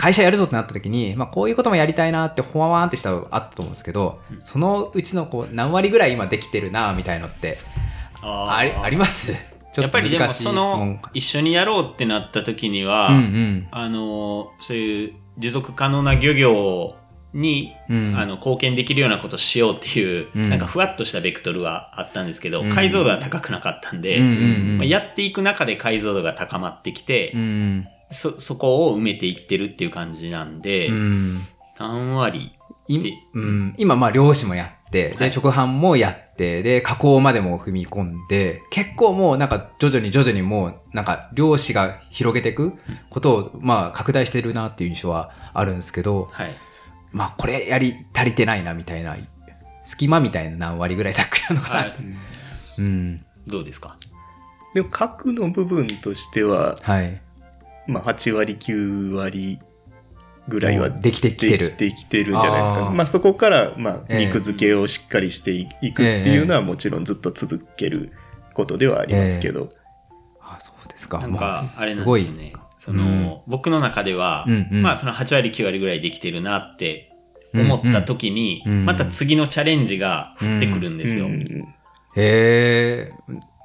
[0.00, 7.58] 会社やるぞってなった時に、まあ、こういうこともやりたいなってほわわーんってしたのあったと思うんですけど、そのうちのこう何割ぐらい今できてるなみたいのって
[8.20, 9.32] ああります？
[9.76, 13.68] やっぱりでもそ問の一緒にやろうってなった時には、うんうん。
[13.72, 16.94] あのそういう持続可能な漁業
[17.34, 18.16] に、うん。
[18.16, 20.50] あの貢献できるようなことをしようっていう、うん。
[20.50, 22.70] なんかふわっとしたベクトルはあったんですけど、うん。
[22.70, 24.34] 解像度は高くなかったんで、うんうんう
[24.74, 24.78] ん。
[24.78, 31.40] まあ、やっていく中で解像度が高まってきて、うんそそこを埋めていってるっていう感じなんで、うん。
[31.78, 32.52] 何割
[33.76, 35.30] 今まあ漁師もやってではい。
[35.30, 42.74] 直販もやってで加工までも踏み込んで結構もうなんか徐々に徐々にもうなんか漁師が広げていく
[43.10, 46.54] ことをまあ拡大してるなっていう印象はあるんですけどはい。
[47.14, 49.16] まあこれやり足りてないなみたいな
[49.84, 51.94] 隙間みたいな何割ぐらいざっくりあるのかな、はい、
[52.78, 53.16] うん。
[53.46, 53.96] どうですか？
[54.74, 57.20] でも核の部分としては、はい。
[57.86, 59.60] まあ、8割9割
[60.48, 61.58] ぐらいはできてきてる。
[61.58, 62.90] できてきてるんじゃないですか。
[62.90, 64.26] まあそこから、まあ、ええ。
[64.26, 68.12] 肉付けをしっかりしていくっていうのはもちろんずっと続ける
[68.54, 69.68] ことではありますけど。
[70.40, 71.18] あそうですか。
[71.18, 72.52] なんかあれなんごいですよね。
[72.84, 74.82] その、僕の中では、うんうん。
[74.82, 77.10] まあその8割9割ぐらいできてるなって
[77.54, 78.72] 思った時に、うん。
[78.72, 78.84] うん。
[78.84, 81.26] また次のチャレンジが降ってくるんですよ。
[81.26, 81.74] うん
[82.16, 83.10] へえ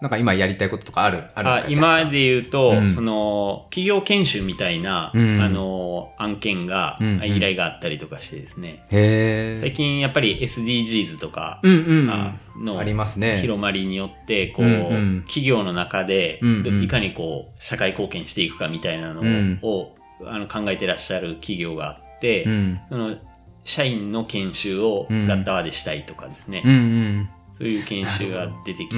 [0.02, 2.90] なんか今やりたいこととかあるあるんですあか今で言うと、うん。
[2.90, 5.42] その、企業研修みたいな、うん。
[5.42, 7.36] あの、案件が、うんうん。
[7.36, 13.40] 依頼があったりとかしてですね、最近やっぱり SDGs とかうんうんあのありますね。
[13.42, 15.24] 広まりによって、こう、うんうん。
[15.24, 16.40] 企業の中で、
[16.82, 19.22] いかにこう、社会貢献していくかみたいなの
[19.62, 20.30] を、うん。
[20.30, 22.80] あの考えてらっしゃる企業があって、うん。
[22.88, 23.18] その、
[23.66, 27.30] 社員の研修をうんラッタワでしたいとかですね、うんうん。
[27.58, 28.96] そういう研修が出てきて、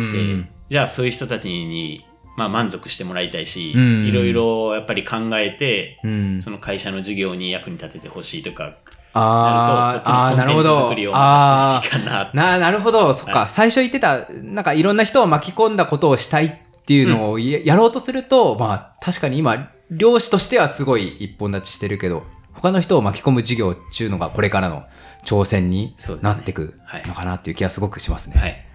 [0.71, 2.05] じゃあそういう人たちに、
[2.37, 4.05] まあ、満足してもらいたいし、うん。
[4.05, 6.41] いろいろやっぱり考えて、うん。
[6.41, 8.77] その会社の事業に役に立ててほしいとか、
[9.11, 10.09] あー。
[10.09, 13.13] あーなるほどこっちのコンテンツ作りをまたしなるほど。
[13.13, 13.49] そっか、はい。
[13.49, 16.53] 最初言ってたなんかいろんな人を巻き込んだことをしたいっ
[16.85, 24.85] ていうのをや,、やろうとするとまあ確かに今漁師としてはすごい一本立ちしてるけど他の人を巻き込む事業っていうのがこれからの
[25.25, 26.55] 挑戦になってい
[27.07, 28.39] のかなっていう気がすごくしますね。
[28.39, 28.70] はい。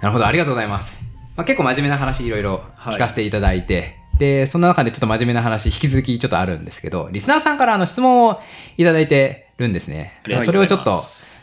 [0.00, 1.02] なるほど、ありがとうございます。
[1.36, 8.40] まあ、結構真面目な話いろいろ聞かせていただいて、で、その中でちょっと真面目な話引き続きちょっとあるんですけど、リスナーさんからあの質問を
[8.76, 10.12] いただいてるんですね。
[10.24, 11.00] ありがとそうれをちょっと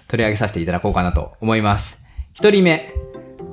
[0.07, 2.05] 取り上げさせていただこうかなと思います。
[2.33, 2.93] 一人目。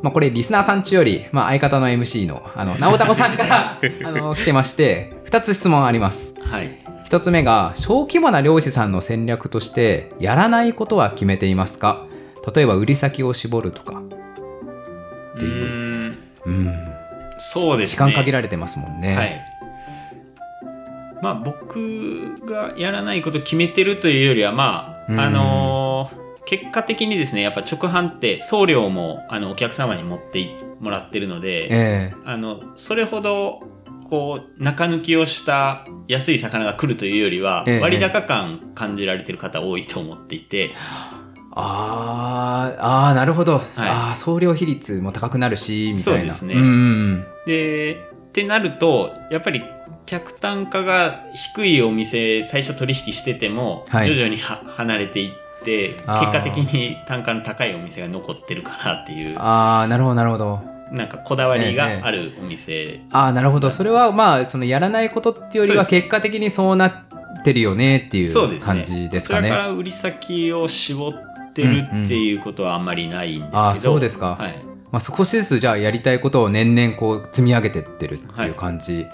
[0.02, 6.34] まあ、これリスナーさん中より、まあ、相方の MC の、あの、直太子さんから、 あの、来てまして、二つ質問あります。
[6.44, 6.78] はい。
[7.06, 12.06] 一2つ目が小規模な漁師さんの戦略としてやらないことは決めていますか？
[12.54, 14.02] 例えば売り先を絞るとか
[15.36, 15.38] う。
[15.38, 16.18] ーん。
[16.46, 16.94] うん。
[17.38, 18.10] そうですね。
[18.10, 19.44] 時間限られてますもんね、はい。
[21.22, 25.20] まあ僕がやらないこと決めてるというよりはまあ、うん。
[25.20, 30.46] あのー結果的にですねやっぱ直販って送料もあのお客様に持って
[30.78, 32.14] もらってるので、ええ。
[32.26, 33.62] あのそれほど
[34.10, 37.80] こう中抜きをした安い魚が来るというよりは、ええ。
[37.80, 41.23] 割高感感じられてる方多いと思っていて、あー
[41.56, 46.32] あーなるほど、ああ送料比率も高くなるしみたいな。
[46.34, 46.60] そうですね。
[46.60, 47.96] んでっ
[48.32, 49.62] てなるとやっぱり
[50.06, 51.22] 客単価が
[51.54, 54.08] 低いお店最初取引してても、はい。
[54.12, 59.38] 徐々には離れていって結果的に単価の高いお店が残ってるかなっていう。
[59.38, 60.60] ああなるほどなるほど。
[60.92, 63.70] なんかこだわりがあるお店、ああなるほど。
[63.70, 69.48] それはまあそのやらないことっていうよりは結果的にそうなってるよねっていそう感じですかね。
[69.48, 71.12] それから売り先を絞っ
[71.54, 79.06] てるっていうことはあんまりないんですけど、ああそうですか、はい、まあ、少しずつじゃあやりたいことを年々こう積み上げてってるっていう感じ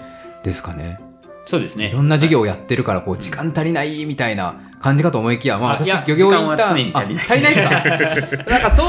[0.43, 0.99] ですかね、
[1.45, 1.89] そうですね。
[1.89, 7.25] いろんな事業をやってるからこう時間足りないみたいな感じかと思いきや、まあ、私漁業インターン足りない。
[7.25, 8.43] あ足りないですか？
[8.51, 8.83] なんかそ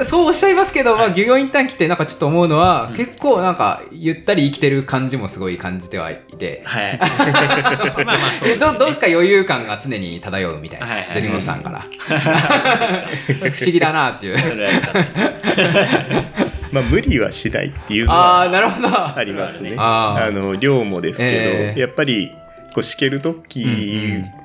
[0.00, 2.96] うそうおっしゃいますけど、まあ、漁業インターン来てなんかちょっと思うのは、うん。
[2.96, 6.62] 結構なんかゆったり生きてる感じもすごい感じてはいて。
[6.64, 6.98] はい。
[7.00, 10.96] まあまあそうです、ね、どどっか余裕感が常に漂うみたいな、はい。
[10.98, 11.84] はいゼニモトさんから。
[13.26, 14.36] 不思議だなっていう。
[16.72, 18.88] まあ無理はしないっていうのああはなるほど。
[18.88, 19.74] ありますね。
[19.76, 20.26] あー。
[20.28, 22.32] あの量もですけど、ええやっぱり
[22.74, 23.64] こうしける時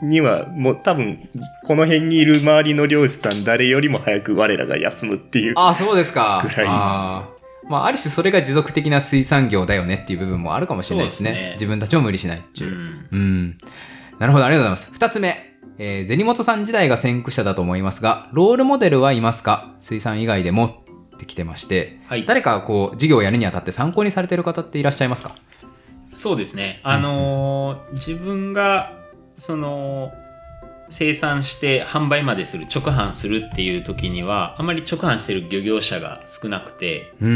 [0.01, 1.29] にはもう多分
[1.63, 5.53] この辺にいる周りの漁師さん誰よりも早く我らが休むっていう。
[5.55, 6.43] ああそうですか。
[6.43, 6.65] ぐらい。
[7.67, 11.31] まあ、ある種それが持続的な水産業だよねっていう部分もあるかもしれないですね。
[11.31, 11.51] すね。
[11.53, 12.71] 自分たちも無理しないっていう。
[12.71, 13.07] う、ん。
[13.11, 13.57] うん。
[14.19, 14.91] なるほど、ありがとうございます。
[14.93, 15.55] 二つ目。
[15.77, 19.73] えー、銭本さん時代が先駆者だと思いますが、ロールモデルはいますか？
[19.79, 22.25] 水産以外でもってきてまして、はい。
[22.25, 25.35] 誰かこう、事業をやるにあたって参考にされてる方っていらっしゃいますか？
[26.05, 26.79] そうですね。
[26.83, 28.93] あのー自分が、
[29.37, 30.11] その、
[30.89, 37.31] 生産して販売までする、直販するっていう時には、あまり直販してる漁業者が少なくて、うんう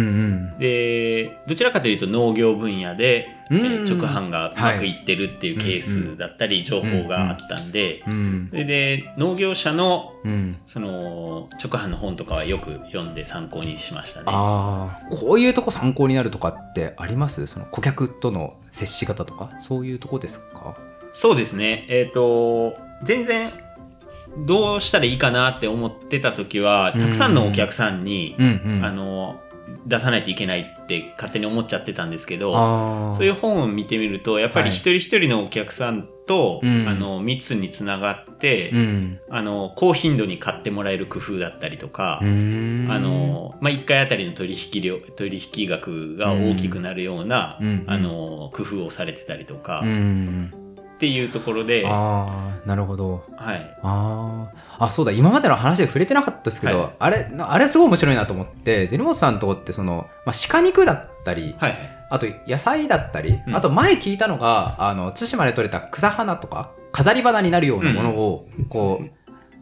[0.55, 0.59] ん。
[0.59, 8.47] で、どちらかというと農業分野で、えうんー直販がうまくいってるっていうケースだったり、情報があったんで、うん。
[8.51, 10.57] それで、農業者の、うん。
[10.65, 14.25] その、直販の本とかはよく読んで参考にしましたね。
[14.27, 17.47] ああ、こういうとこ参考になるとかってあります？
[17.47, 20.77] その顧客との接し方とか、そういうとこですか？
[21.11, 21.87] そうですね。
[21.89, 23.51] えっ、と、全然、
[24.45, 28.35] どうしたらいいかなって思ってた時は、たくさんのお客さんに。
[28.39, 29.39] あの、
[29.85, 32.53] 出さないといけないって勝手に思っちゃってたんですけど、
[33.13, 39.19] そういう本を見てみると、やっぱりはい一人一人のお客さんと、うんあの、密につながって、うん。
[39.31, 50.53] あの、高頻度に買ってもらえる工夫だったりとか、あ、の、まあ、1回あたりの取引量、取引額が大きくなるような、うんあの、工夫をされてたりとか、うん。
[50.99, 53.23] っていうところで、はああ、なるほど。
[53.55, 53.77] い。
[53.81, 61.75] あーあ、そうだ、今までの話で触れてなかったですけど、はいあれ、なあれすごい面白いなと思って、ゼニモトさんのとこって、その、まあ、鹿肉だったり、はい。
[62.09, 69.09] あと野菜だったり、うんあと前聞いたのが、あの、対馬で採れた草花とか、飾り花になるようなものを、こう、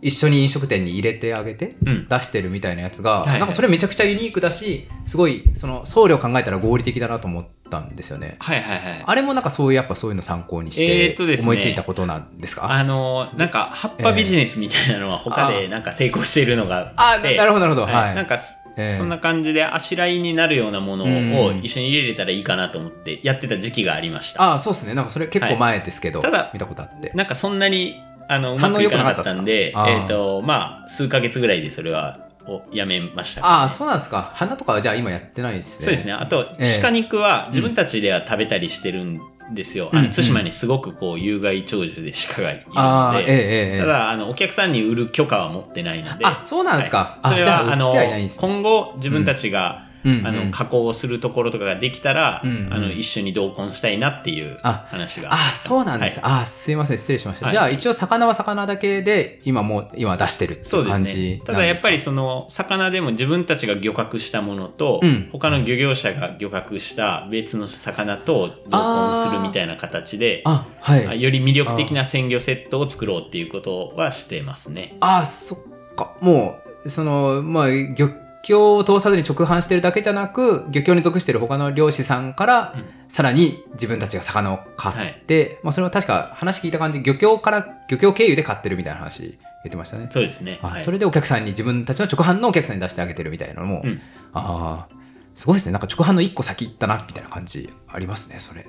[0.02, 2.08] 一緒に飲食店に入れてあげて、うん。
[2.08, 8.36] 出してるみたいなやつが、はいはいなんかそれめちゃくちゃユニークだし、すごい、その、送料考えたら合理的だなと思ったんですよね。
[8.40, 9.04] はいはいはい。
[9.06, 17.86] あれもなんかそういう、やっぱそういうの参考にして思いついたことなんですか、あの、なんか、葉っぱビジネスみたいなのは他でなんか成功しているのがああって、なるほど、なるほど。
[17.86, 17.94] はい。
[17.94, 18.38] はいなんか、
[18.80, 24.44] ええそんな感じであしらいになるようなものをうん一緒に入れれたらいいかなと思ってやってた時期がありました。
[24.44, 24.94] ああ、そうですね。
[24.94, 27.12] なんかそれ結構前ですけど、はいただ見たことあって。
[27.16, 34.32] なんかそんなにあのうま反応くいかなかったんで、えっ、と、まあ、数ヶ月ぐらいでそれはをやめました、ああ、そうなんですか。
[34.34, 35.86] 花とかはじゃあ今やってないですね。
[35.86, 36.14] そうですね。
[36.14, 39.22] あと、ええ鹿肉は自分たちでは食べたりしてるん
[39.54, 39.90] ですよ。
[39.92, 43.80] あうんうんの対馬にすごくこう有害鳥獣で鹿がいるああ、ので、ええええええ。
[43.80, 47.20] ただあのお客さんに売る許可は持ってないので、あ、そうなんですか。
[47.24, 48.48] そあ、じゃあれはあの売ってはいないんですね。
[48.48, 56.20] 今後自分たちが、うんうんあの加工をするところとかができたら、うんうんあの一緒に同梱したいなっていうあ話があ、そうなんです。
[56.20, 56.98] はいあ、すいません。
[56.98, 57.46] 失礼しました。
[57.48, 61.54] はいじゃあ一応魚は魚だけで今もう今出してるっていうう感じですか？
[61.54, 71.22] ただやっぱりその魚でも自分たちが漁獲したものと、うん他の漁業者が漁獲した別の魚と同梱するみたいな形であ、はい。
[71.22, 74.96] より魅力的な鮮魚セットを作ろうっていうことはしてますね。
[75.00, 75.60] あ、そっ
[75.96, 76.16] か。
[76.22, 78.10] もう、その、まあ、漁
[78.48, 89.30] 協を通さずに直販してるだけじゃなく漁協に属してる他の漁師さんから、うんさらに自分たちが魚を買って、まあ、それは確か話聞いた感じ漁協から漁協経由で買ってるみたいな話言
[89.70, 90.10] ってましたね。
[90.12, 90.60] そうですね。
[90.62, 94.02] あはいそれでお客さんに自分たちの直販のお客さんに出してあげてるみたいなのも、うん
[94.34, 94.98] ああ
[95.36, 98.66] すごいですねなんか直販の一個先行ったなみたいな感じありますねそれ。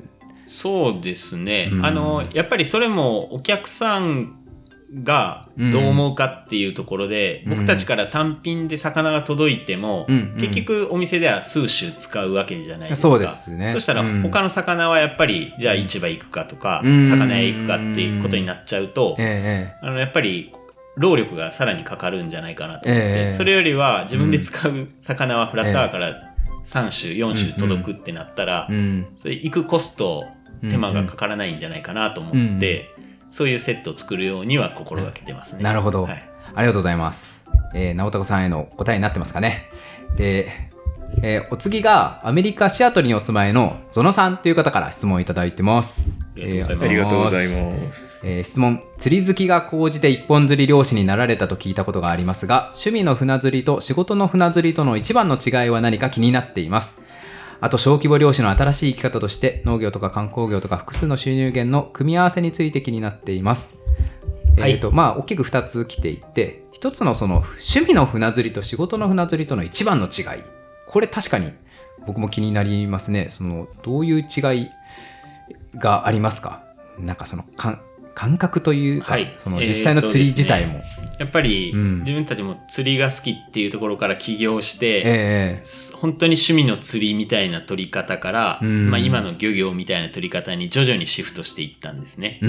[0.46, 1.68] そうですね。
[1.72, 4.37] うんあの、やっぱりそれもお客さん
[5.04, 7.50] がどう思うかっていうところで、うん。
[7.50, 10.40] 僕たちから単品で魚が届いても、うんうん。
[10.40, 13.08] 結局お店では数種使うわけじゃないですか。
[13.08, 13.72] そうですね。
[13.72, 14.22] そしたらうん。
[14.22, 17.06] 他の魚はやっぱり、じゃあ市場行くかとか、うん。
[17.06, 20.54] 魚屋行くかっていうことになっちゃうと、ええあの、やっぱり、
[20.96, 26.34] 労力がさらにかかるんじゃないかなと思って、ええそれよりは自分で使う魚はフラッターから
[26.64, 28.68] 3種、4種届くってなったら、
[29.16, 30.24] それ行くコスト、
[30.62, 32.90] 手間がかからないんじゃないかなと思って、
[33.30, 35.62] そういうセットを作るようには心がけてますね。
[35.62, 37.44] なるほどはい、ありがとうございます。
[37.74, 39.68] えー、直太さんへの答えになってますかね。
[40.16, 40.48] で、
[41.22, 46.18] えーお次がアメリカ・シアトルにお住まいのゾノさんという方から質問をいただいてます。
[46.36, 47.56] ありがとうございますありがとうございす。
[47.56, 48.26] ます。
[48.26, 57.02] えー質問釣り好きが高じて一本釣り漁師になられたと聞いたことがありますが趣味の船釣りと仕事の船釣りとの一番の違いは何か気になっています
[57.60, 63.76] あと小規模漁師の新しい生き方として農業とか観光業とか複数の収入源の組み合わせについて気になっています。
[64.58, 64.72] はい。
[64.72, 70.42] えーとまあ大きく2つ来ていて一つのその趣味の船釣りと仕事の船釣りとの一番の違い。
[70.86, 71.52] これ確かに
[72.06, 73.28] 僕も気になりますね。
[73.30, 74.68] そのどういう違い
[75.74, 76.62] がありますか？
[76.98, 77.80] なんかその感
[78.18, 79.36] 感覚というか、はい。
[79.38, 80.82] その実際の釣り自体も、
[81.20, 82.00] やっぱり、うん。
[82.00, 85.62] 自分たちも釣りが好きっていうところから起業して、え
[85.94, 88.90] 本当に趣味の釣りみたいな取り方から、うん。
[88.90, 92.40] まあ、今の漁業みたいな取り方に徐々にシフトしていったんですね。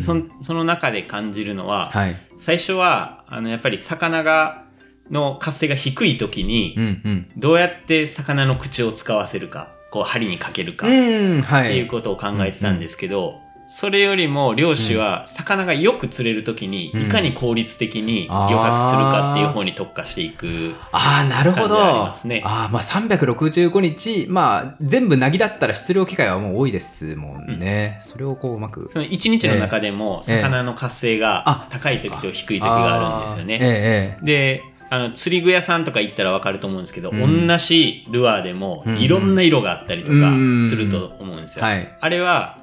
[0.00, 2.16] そんその中で感じるのは、はい。
[2.38, 4.62] 最初はあのやっぱり魚が
[5.10, 7.30] の活性が低い時に、うんうん。
[7.36, 17.02] どうやって魚の口を使わせるかこう針にかけるかっていういことを考えてたんですけど、それよりも漁師は魚がよく釣れる時にうん。
[17.06, 20.74] いかに効率的に漁獲するかっていう方に特化していく。
[20.92, 21.82] ああなるほど。
[21.82, 22.42] ありますね。
[22.44, 28.88] ああまあ365日まあ全部なぎだったら出漁機会はもう多いですもんね、それをこううまく。
[28.88, 30.42] その一日の中でもええ。
[30.42, 33.58] 魚の活性があ高い時と低い時があるんですよね。
[33.60, 37.46] えええで、あの、釣り具屋さんとか行ったらわかると思うんですけど、うん。
[37.48, 38.98] 同じルアーでもうん。
[38.98, 40.70] いろんな色があったりとかうん。
[40.70, 41.64] すると思うんですよ。
[41.66, 41.98] えはい。
[42.00, 42.58] あれは、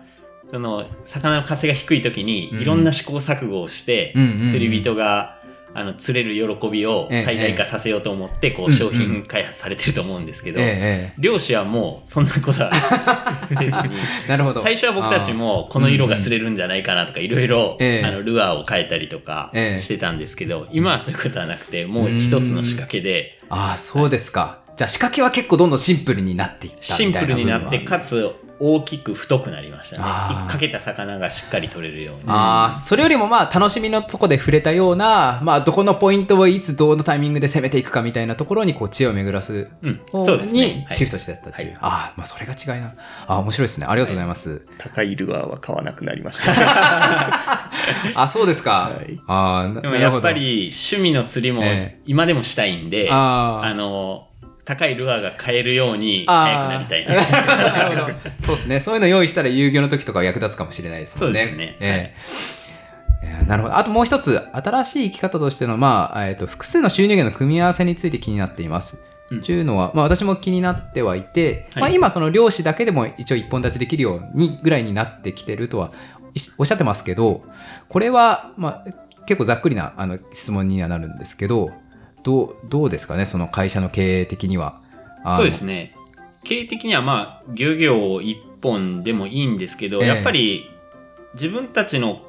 [0.53, 4.13] その、魚の活性が低い時にうんいろんな試行錯誤をして、
[4.51, 5.39] 釣り人が、
[5.73, 12.71] あの、釣れる喜びをええ最大化させようと思って、こう、商品開発されてると思うんですけど、ええ漁師はもうそんなことは
[13.49, 13.73] せずに、え
[14.27, 14.61] えなるほど。
[14.61, 19.81] 最初は僕たちもこの色が釣れるんじゃないかなとかいろいろルアーを変えたりとかええ。
[19.81, 30.45] してたんですけど、今はそういうことはなくてもう一つの仕掛けでああそうですか、じゃあ仕掛けは結構どんどんシンプルになっていったシンプみたいなルになってかつ大きく太くなりましたあー。
[30.47, 32.23] ねかけた魚がしっかり取れるように。
[32.27, 40.61] ああそれよりもまあ楽しみのとこで触れたような、まあ、どこのポイントをいつどのタイミングで攻めていくかみたいなところにこう知恵を巡らすうん方そうですね。
[40.61, 41.77] にシフトしてったっていう、はい。
[41.81, 42.95] ああまあそれが違いな。
[43.27, 43.85] ああ面白いですね。
[43.87, 46.51] ありがとうございます、高いルアーは買わなくなりました。
[48.15, 49.19] あそうですか、はい。
[49.27, 54.27] ああなでもやっぱり趣味の釣りもえ今でもしたいんで、ああーの
[54.65, 57.15] 高いルアーが買えるように早くなりたいな。
[57.73, 58.13] なるほど。
[58.45, 58.79] そうですね。
[58.79, 61.39] そういうの用意したら遊漁の時とかは役立つかもしれないですもんね。
[61.39, 61.77] そうですね。
[61.79, 62.13] え
[63.23, 63.27] え。
[63.27, 63.29] い。
[63.29, 63.77] やなるほど。
[63.77, 68.99] あともう一つ新しい生き方としての、まあえー、と複数の収入源の組み合わせについて気になっています。
[69.31, 69.41] うん。
[69.41, 71.81] というのは、まあ、私も気になってはいて、はい。
[71.81, 75.91] まあ、今その漁師だけでも一応一本立ちできるようにぐらいになってきてるとは
[76.35, 77.41] いおっしゃってますけど
[77.89, 78.91] これは、まあ、
[79.25, 81.71] 結構ざっくりなあの質問にはなるんですけど
[82.23, 84.79] どうどうですかねその会社の経営的には？
[85.37, 85.95] そうですね。
[86.43, 90.07] 経営的にはまあ、漁業一本でもいいんですけど、ええ。
[90.07, 90.69] やっぱり
[91.33, 92.21] 自分たちの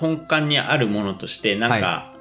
[0.00, 2.12] 根幹にあるものとして、なんか、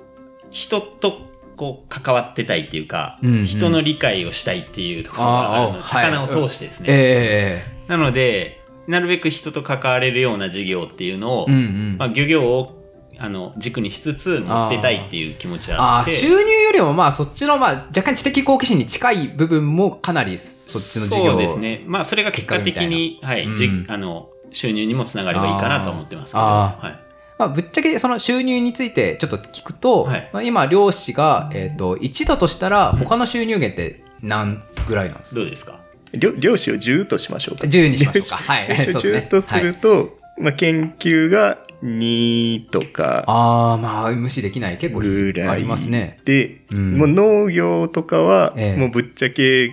[0.51, 1.19] 人と
[1.57, 3.45] こう関わってたいっていうか、うんうん。
[3.45, 6.87] 人の理解をしたいっていうところあがああるの魚を通してですね。
[6.89, 11.97] えなので、なるべく人と関われるような事業っていうのを、えうんうん。
[11.97, 12.82] まあ、漁業を
[13.23, 16.11] あの軸にしつつ持ってたいっていう気持ちはあって。
[16.11, 21.83] 収入よりもまあそっちのまあ若干知的好奇心に近い部分もかなりそっちの事業そうですね。
[21.85, 23.85] まあ、それが結果的に、はい、じうん。
[23.87, 26.99] あの、収入にもつながればいいかなと思ってますけど、あはい。
[27.39, 30.29] まあ、ぶっちゃけその収入についてちょっと聞くと、はい。
[30.33, 35.39] まあ、今漁師が、えー、と1だとしたら他の収入源って何ぐらいなんですか？
[35.39, 35.79] どうですか？
[36.11, 37.67] 漁漁師を10としましょうか。
[37.67, 38.35] 10にしましょうか。
[38.35, 38.67] はい。
[38.67, 39.27] 漁師をそうですね。
[39.27, 44.77] 10とすると、まあ、研究が2とかああ、まあ、無視できない。
[44.77, 46.17] 結構ぐらいありますね。
[46.25, 49.71] で、うんもう農業とかはええもうぶっちゃけ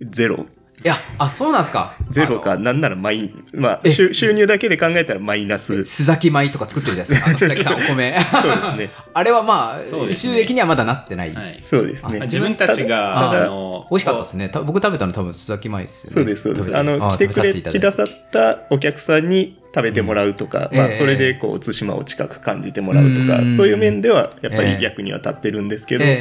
[0.00, 0.46] ゼロ。
[0.84, 1.96] いや、あ、そうなんですか。
[2.10, 2.58] ゼロか。
[2.58, 5.72] なんならマイン、まあえ収収入だけで考えたらマイナス。
[5.72, 7.30] 須崎米とか作ってるじゃないですか。
[7.30, 8.18] あの須崎さん お米。
[8.30, 8.90] そうですね。
[9.14, 11.34] あれはまあ、収益にはまだなってない。
[11.34, 12.20] はいそうですね。
[12.20, 14.48] 自分たちが、あの、美味しかったですね。
[14.48, 16.14] た僕食べたの多分須崎米ですよね。
[16.14, 16.76] そうです、そうです。
[16.76, 26.16] あの、来てくれ、食べさせいただい来ださったお客さんに食べてもらうとか、まあ、うんええそれで、こう、対馬を近く感じてもらうとかう、んそういう面では、やっぱええり役には立ってるんですけど、えええ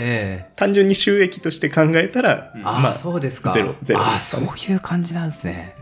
[0.49, 3.53] え単純に収益として考えたら、うんああ、まあ、そうですか。
[3.53, 5.73] ゼロゼロああ、そういう感じなんですね。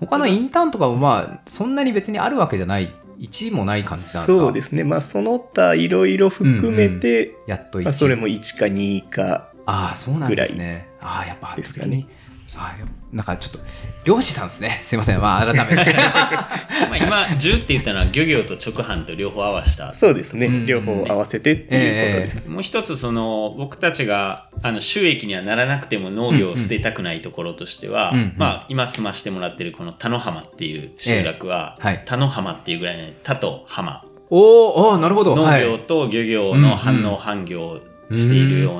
[0.00, 4.24] 他のインターンとかもまあ、そんなに別にあるわけじゃない、1もない感じなんですか？
[4.26, 4.82] そうですね。
[4.82, 7.84] まあ、その他いろいろ含めて、やっと1。
[7.84, 10.88] まあ、それも1か2か、ああ、そうなんですね。
[11.00, 12.02] ああ、やっぱ圧倒的に。
[12.02, 12.06] で
[12.52, 13.58] すああやっぱなんかちょっと、
[14.04, 14.80] 漁師さんですね。
[14.82, 15.20] すいません。
[15.20, 15.92] まあ、改めて。
[16.00, 16.48] ま
[16.92, 19.92] あ、今、10って言ったのは漁業と直販と両方合わせた。
[19.92, 20.46] そうですね。
[20.46, 22.50] うん両方合わせてっていうことです。
[22.50, 34.04] もう一つ、その、僕たちが、あの、収益にはならなくても農業を捨てたくないところとしては、うんうんまあ、今住ましてもらってるこの田野浜っていう集落は、ええはい田野浜っていうぐらいで、田と浜。
[34.30, 35.36] おーおーなるほど。
[35.36, 37.91] 農はい業と漁業の反応反業う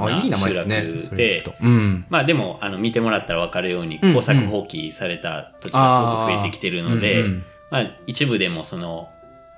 [0.05, 0.77] あいい名前ですね。
[0.77, 1.43] な集落で。
[2.09, 7.25] まあでも、あの、見てもらったらわかるように、うん耕作放棄された土地がすごく増えてきてるので、
[7.71, 9.09] まあ一部でもその、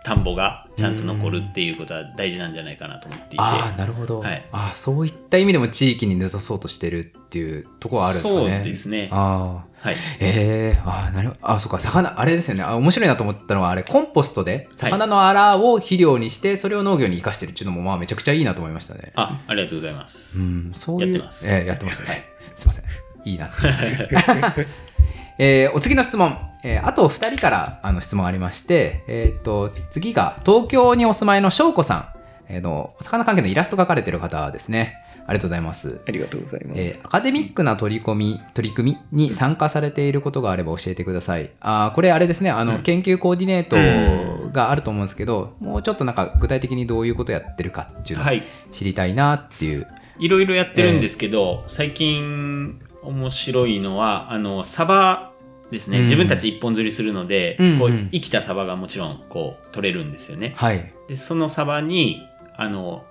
[0.04, 3.36] 田んぼがちゃんと残るっていうことは大事なんじゃないかなと思っていて。
[3.38, 4.20] ああ、なるほど。
[4.20, 8.56] はいああ、そういった意味でも地域に根ざそうとしてるっていうところはあるんですかね。
[8.58, 9.08] そうですね。
[9.10, 9.88] ああ。
[9.88, 9.96] はい。
[10.20, 11.32] ええああ、なる。
[11.42, 12.62] あ、そっか、魚、あれですよね。
[12.62, 19.10] あ、面白いなと思ったのは、あれ、コンポストで、魚のアラを肥料にして、それを農業に生かしてるっていうのも、まあ、めちゃくちゃいいなと思いましたね。
[19.16, 20.38] あ、ありがとうございます。
[20.38, 21.12] うん、そういう。
[21.12, 22.08] やってますええやってますね。
[22.08, 22.18] はい
[22.56, 22.84] すいません。
[23.24, 24.66] いいなって。
[25.38, 26.38] えーお次の質問。
[26.62, 32.08] えーあと2人からあの質問ありまして、えっ、と、次が東京にお住まいの翔子さん。
[32.48, 35.03] えーの、お魚関係のイラスト描かれてる方ですね。
[35.26, 36.00] ありがとうございます。
[36.06, 36.80] ありがとうございます。
[36.80, 41.50] えーアカデミックな取り込み、取り組みに参加されていることがあれば教えてください。
[41.60, 48.42] あーこれあれですね、あの、うん研究コーディネートがあると思うんですけど、もうちょっとなんか具体的にどういうことやってるかっていうのをはい。
[48.70, 49.86] 知りたいなっていう。
[50.18, 55.32] いろいろやってるんですけど、最近面白いのは、あの、サバ
[55.70, 55.98] ですね。
[55.98, 60.52] うん自分たち一本釣りするので、うんうんこう生きたサバがもちろんこう取れるんですよね。
[60.56, 60.92] はい。
[61.08, 62.20] で、そのサバに、
[62.56, 63.04] あの、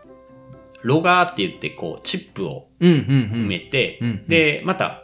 [0.84, 2.68] ロガーって言って、こう、チップを。
[2.80, 5.04] 埋めて、で、また、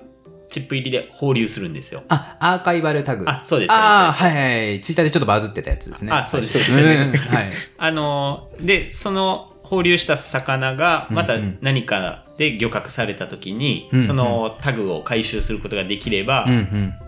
[0.50, 2.04] チップ入りで放流するんですよ。
[2.10, 3.26] あ、アーカイバルタグ。
[3.28, 3.72] あ、そうです。
[3.72, 4.82] ああ、はいはい。
[4.82, 6.12] ツイッターでちょっとバズってたやつですね。
[6.12, 7.52] あそうですはいそうですんはい。
[7.78, 16.48] あの、で、その放流した魚が、また何かで漁獲された時に、そのタグを回収することができれば。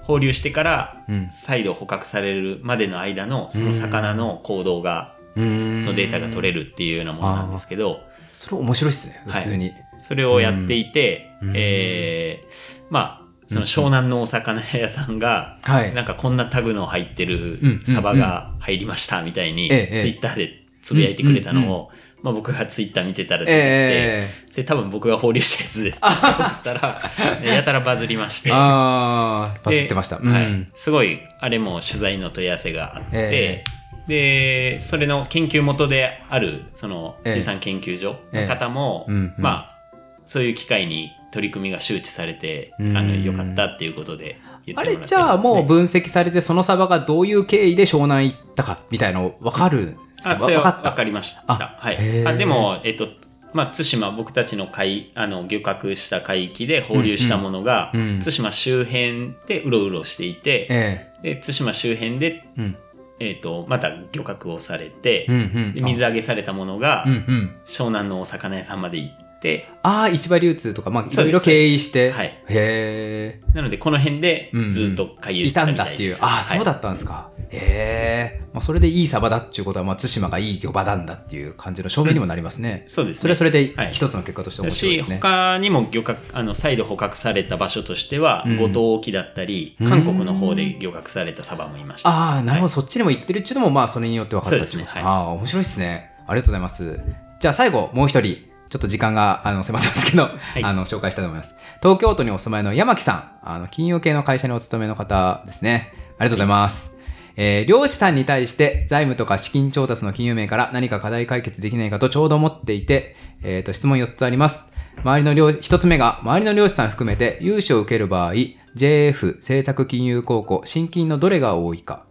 [0.04, 5.86] 放流してからうん再度捕獲されるまでの間のその魚の行動が、うん。
[5.86, 8.02] のデータが取れるっていうようなものなんですけど、
[8.42, 9.72] それ面白いっすね、普通に。
[10.00, 15.94] それをやっていて、うんえーまあ、その湘南のお魚屋さんが、はい。
[15.94, 21.92] なんかこんなタグの入ってるうんサバが入りましたみたいに、ええツイッターでつぶやいてくれたのを、
[22.24, 27.02] まあ僕がツイッター見てたら出てきて、えそれ多分僕が放流したやつですって思ったら、
[27.44, 28.54] やたらバズりましてえ。
[28.54, 30.18] ああ、バズでってました。
[30.18, 30.72] うはいん。
[30.74, 33.64] すごい、あれも取材の問い合わせがあって、え
[34.08, 37.34] で、それの研究元である、そのええ。
[37.36, 39.16] 水産研究所の方も、ええ。
[39.16, 39.44] うんうん。
[39.44, 39.78] まあ、
[40.26, 42.98] そういう機会に取り組みが周知されて、うん。
[42.98, 49.98] あの、良かったっていうことで言ってもあれじゃあもう分析されて、そのサバがどういう経緯で湘南行ったかみたいなの分かる？
[50.24, 51.44] あ、それは分かりました。
[51.48, 52.28] あはい。
[52.28, 52.34] あ。
[52.34, 53.08] でも、えっと、
[53.54, 58.20] まあ、対馬、僕たちの海、あの、漁獲した海域で放流したものが、うんうん。
[58.20, 62.78] 対馬周辺でうろうろしていて、えで、対馬周辺で、えうん。
[63.24, 65.74] えっと、また漁獲をされて、うんうん。
[65.74, 67.56] で水揚げされたものが、うんうん。
[67.66, 72.12] 湘南のお魚屋さんまで行って、ああ、市場流通とか、まあ、いろいろ経緯して。
[72.12, 72.28] はい。
[72.28, 73.42] へえ。
[73.54, 75.98] なので、この辺でうんうんずっと回遊していたたんだっていう。
[75.98, 76.26] みたいです。
[76.26, 77.30] ああ、そうだはいったんですか。
[77.52, 78.42] へえ。
[78.54, 82.86] まあ、それでいいサバだっていうことは、まあ、対馬がいい漁場なんだっていう感じの証明にもなりますね。
[82.88, 83.22] そうですね。
[83.22, 85.16] それはそれではい一つの結果として面白いですね。
[85.22, 92.10] 他にも漁獲、あの、再度捕獲された場所としては、うん五島沖だったり、うん韓国の方で漁獲されたサバもいました。
[92.10, 96.12] ああ、なるほど、はいそっちにも行ってるっていうのも、まあ、それによって分かったですねはいああ、面白いですね。
[96.28, 97.00] ありがとうございます。
[97.40, 101.56] じゃあ、最後、もう一人、ちょっと時間があの迫ってますけど、いあの紹介したいと思います。
[101.82, 105.92] 東京都にお住まいの山木さん、あの金融系の会社にお勤めの方ですね。
[106.18, 106.96] ありがとうございます。
[107.44, 114.70] えー漁師さんに対して財務とか資金調達の金融面から何か課題解決できないかとちょうど思っていて、えーと質問4つあります。
[115.04, 118.34] 周りの漁1つ目が周りの漁師さん含めて融資を受ける場合
[118.76, 122.06] JF 政策金融公庫新金のどれが多いか、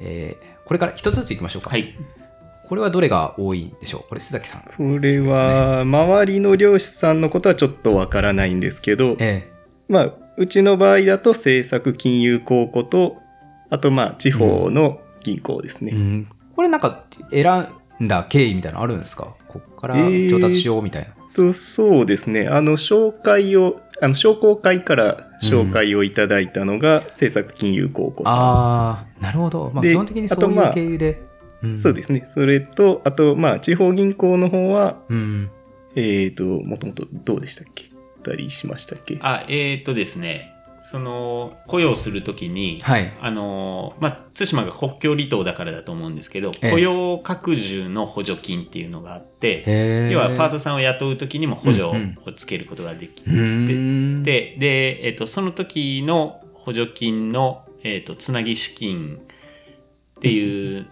[0.00, 1.68] えーこれから1つずついきましょうか。
[1.68, 1.94] はい。
[2.66, 4.08] これはどれが多いんでしょう？
[4.08, 9.46] これ須崎さんこれは、周りの漁師さんのことはちょっとわからないんですけど、え
[9.90, 13.18] まあ、うちの場合だと政策金融公庫と、
[13.74, 15.90] あとまあ、地方の銀行ですね。
[15.94, 17.66] えうん、これなんか選
[18.02, 19.34] んだ経緯みたいなのあるんですか？
[19.48, 22.48] こっからえー調達しようみたいな、とそうですね。
[22.48, 28.34] あの、紹介を、あの、商工会から紹介をいただいたのが、政策金融公庫さん。
[28.34, 31.22] ああなるほど、まあ、で基本的にそういうあとまあ経由で、
[31.62, 31.78] うん。
[31.78, 32.24] そうですね。
[32.26, 35.50] それと、あと、まあ、地方銀行の方は、うん。
[35.96, 37.86] えっ、と、もともとどうでしたっけ？
[38.24, 39.18] たりしましたっけ？
[39.20, 40.53] あ、えっ、とですね、
[40.86, 43.10] その、雇用するときに、はい。
[43.22, 46.70] あの、まあ、対馬が国境離島だからだと思うんですけど、ええ。
[46.72, 54.22] 雇用拡充の補助金っていうのがあって、要はパートさんを雇うときにも補助をうんつけることができうーん。
[54.24, 59.22] で、で、えっ、と、その時の補助金の、えっ、と、つなぎ資金
[60.18, 60.86] っていう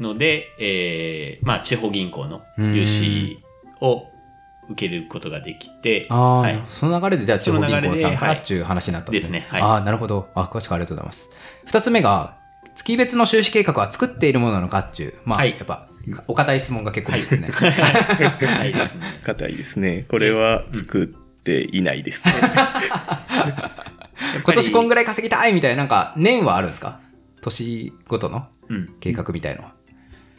[0.00, 3.38] ので、えーまあ、地方銀行の融資
[3.80, 4.09] を
[4.70, 9.40] 受けることができて、ああ、はいその流れでじゃあ地方銀行さんからっていう話になったんですね。
[9.40, 10.28] ですねはいああ、なるほど。
[10.34, 11.30] あ詳しくありがとうございます。
[11.66, 12.36] 二つ目が、
[12.76, 15.88] 月別の収支計画は作っているものなのかっていう、まあ、はいやっぱ、
[16.28, 17.48] お堅い質問が結構多いですね。
[17.50, 19.00] はいですね。
[19.24, 20.06] 硬いですね。
[20.08, 21.06] これは作っ
[21.42, 22.32] ていないですね。
[24.44, 25.04] 今年こんぐらい。
[25.04, 27.00] 稼ぎたいみたいな、なんか、年はあるんですか？
[27.42, 28.94] 年ごとのうん。
[29.00, 29.72] 計画みたいのは。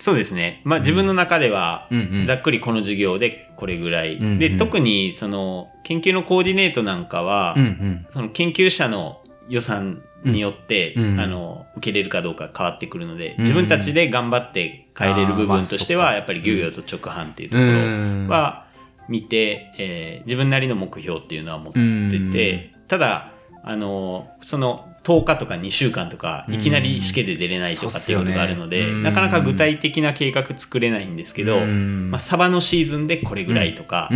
[0.02, 0.62] そうですね。
[0.64, 1.88] まあ、自分の中では、
[2.26, 4.16] ざっくりこの授業でこれぐらい。
[4.16, 4.40] うんうん。
[4.40, 8.06] で、特に、その、研究のコーディネートなんかは、うんうん。
[8.10, 11.04] その研究者の予算によって、うん。
[11.14, 11.20] うん。
[11.20, 18.28] あの、受けれるかどうか変わってくるので、うん自分たちで頑張って変えれる部分としては、やっぱり漁業と直販っていうとうこん。
[18.28, 18.66] ろは
[19.08, 22.32] 見て、えー自分なりの目標っていうのは持ってうん。
[22.32, 23.34] て、ただ、
[23.64, 32.12] あの、その10日とか2週間とか、いきなり試験で出れないとかっていうことがあるので、なかなか具体的な計画作れないんですけど、うん。
[32.12, 34.10] まあ、サバのシーズンでこれぐらいとか。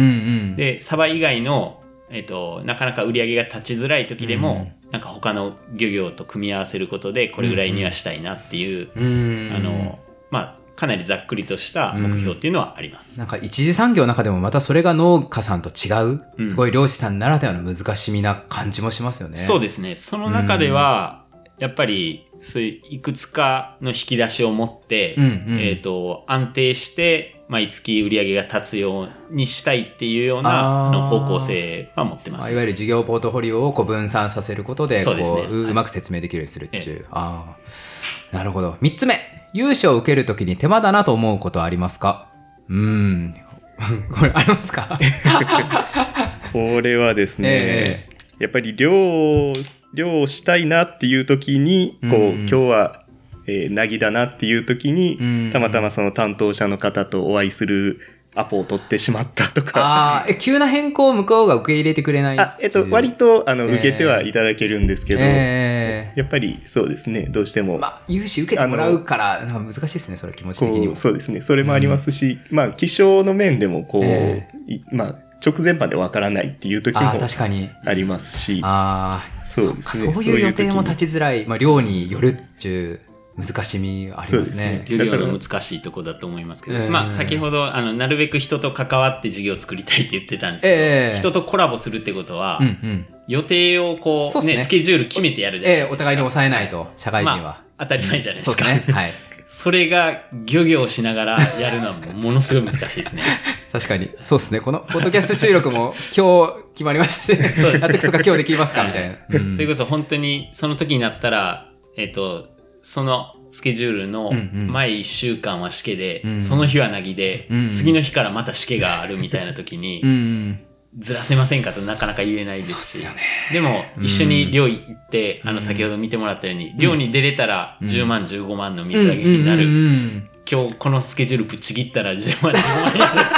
[0.55, 13.17] で、サバ以外の、えっ、と、なかなか売り上げが立ちづらい時でも、なんか他の漁業と組み合わせることで、これぐらいにはしたいなっていう、うん、あの、まあ、かなりざっくりとした目標っていうのはあります。
[13.17, 16.47] なんか一次産業の中でもまたそれが農家さんと違う、うん。
[16.47, 19.37] すごい漁師さんならではの難しみな感じもしますよね。
[19.37, 19.95] そうですね。
[19.95, 21.23] その中では、
[21.57, 25.59] やっぱり、そういういくつかの引き出しを持って、うんうん。
[25.61, 32.41] えっ、と、安定して、毎月売り上げが立つようにしたいっていうようあなの方向性は持ってます。
[32.41, 35.41] まあいわゆる事業ポートフォリオをこう分散させることでこそうですね。
[35.41, 35.71] ううはい。
[35.71, 38.71] うまく説明できるようにするっていう、ああなるほど。
[38.81, 42.27] 3つ目融資を受けるときに手間だなと思うことはありますか？
[42.67, 43.35] うーん。
[44.11, 44.99] これありますか？
[46.51, 49.53] これはですね、えやっぱり漁、
[49.93, 53.01] 漁をしたいなっていう時に、こう、うんうん今日は、
[53.47, 55.49] えー、なぎだなっていう時に、うん。
[55.53, 57.99] たまたまその担当者の方とお会いする
[58.35, 70.95] アポを取ってしまったとか、ああえ急な変更を向こうが受け入れてくれないあ、えっと、割と、あの、えー受けてはいただけるんですけど、ええやっぱりそうですね、どうしても、まあ融資受けてもらうからなんか難しいですねそれ気持ち的にも。
[70.95, 75.15] そうですね、それもありますし、まあ、気象の面でも、こう、えいまあ、
[75.45, 82.99] 直前までわからないっていう時もありますし、ああ、そうですねそういう予定も立ちづらい、まあ、量によるっていう
[83.37, 84.85] 難しみありますねですね。
[84.87, 93.05] 漁業の難しいところだと思いますけど、ええまあ先ほどあのなるべく人と関わって事業を作りたいって言ってたんですけど、ええ人とコラボするってことは、うんうん。
[93.27, 95.93] 予定をこうねねスケジュール決めてやるじゃないええですか。
[95.95, 97.37] お互いに抑えないと、社会人は。
[97.37, 98.65] まあ当たり前じゃないですか。
[98.65, 98.93] そうですね。
[98.93, 99.13] はい。
[99.45, 103.21] それが漁業をしながらやるのはものすごい難しいですね。
[103.71, 104.09] 確かに。
[104.21, 104.59] そうですね。
[104.59, 109.17] このポッドキャスト収録も 今日決まりまして、そうやってくそか今日できますかみたいな。
[109.29, 112.54] うんそれこそ本当にその時になったら、えっ、と、
[112.87, 120.59] そのスケジュールのうんうん前1週間はしけで、うんその日はなぎで、うん次の日からまたしけがあるみたいな時に、 うん。
[120.99, 123.07] ずらせませんかとなかなか言えないですし。
[123.51, 129.67] でも、うん一緒に漁行って、あうんの、先ほど見てもらったように、漁に出れたらうん10万、15万の水揚げになる。
[129.67, 133.29] うんうんうん今日このスケジュールぶっちぎったら10万、15万になる。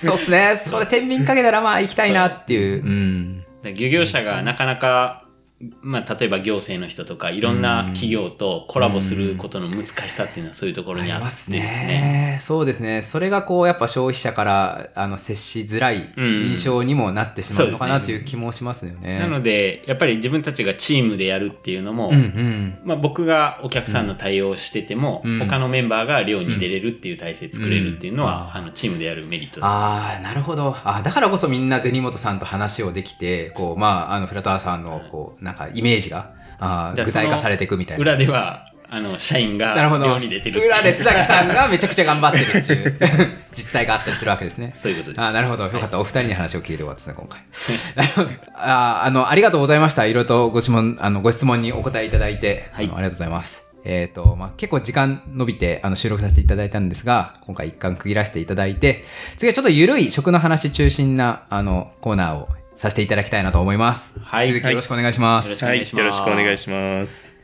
[0.00, 0.56] そうですね。
[0.56, 2.82] そこで天秤かけたらまあ行きたいなっていう。
[2.82, 3.44] うん。
[3.76, 5.27] 漁業者がなかなか、
[5.82, 12.38] まあ、例えば行政の人とか、いろんな企業とコラボすることの難しさっていうのはそういうところにあってですね。
[12.40, 13.02] そうですね。
[13.02, 19.18] それがこう、やっぱ消費者からあの接しづらいうん印象にもなってしまうのかなという気もしますよね。
[19.18, 22.78] なので、やっぱり自分たちがチームでやるっていうのも、うんうん。
[22.84, 30.76] まあ、僕がお客さんの対応をしてても、うん他のメンバーが漁に出れるっていう体制作れるっていうのは、うんあのチームでやるメリットああ、なるほど。
[30.84, 38.02] あだからこそみんな銭本さんと話をできて、こう、まあ、あの、フラタワーさんの、こう、なんか、イメージが、あ具体化されていくみたいな。
[38.02, 42.98] 裏では、あの、社員がなるほど漁に出てる裏で須崎さんがめちゃくちゃ頑張ってるっていう
[43.52, 45.20] 実態があったりするわけですねそういうことです。
[45.20, 45.64] あなるほど。
[45.64, 46.00] よかった。
[46.00, 47.40] お二人に話を聞いてよかったですね、今回。
[48.54, 50.06] ああの、ありがとうございました。
[50.06, 53.64] いろいろとご質問、あの、ご質問にお答えいただいて、はいあのありがとうございます。
[53.84, 59.04] えっ、と、まあ、結構時間伸びて、あの、収録させていただいたんですが、今回一貫区切らせていただいて、
[59.36, 64.14] 次はちょっと緩い食の話中心な、あの、コーナーをさせていただきたいなと思います。
[64.22, 65.46] はい引き続きよろしくお願いします。
[65.46, 65.76] よろしくおはい。
[65.76, 67.37] 願いしますよろしくお願いします。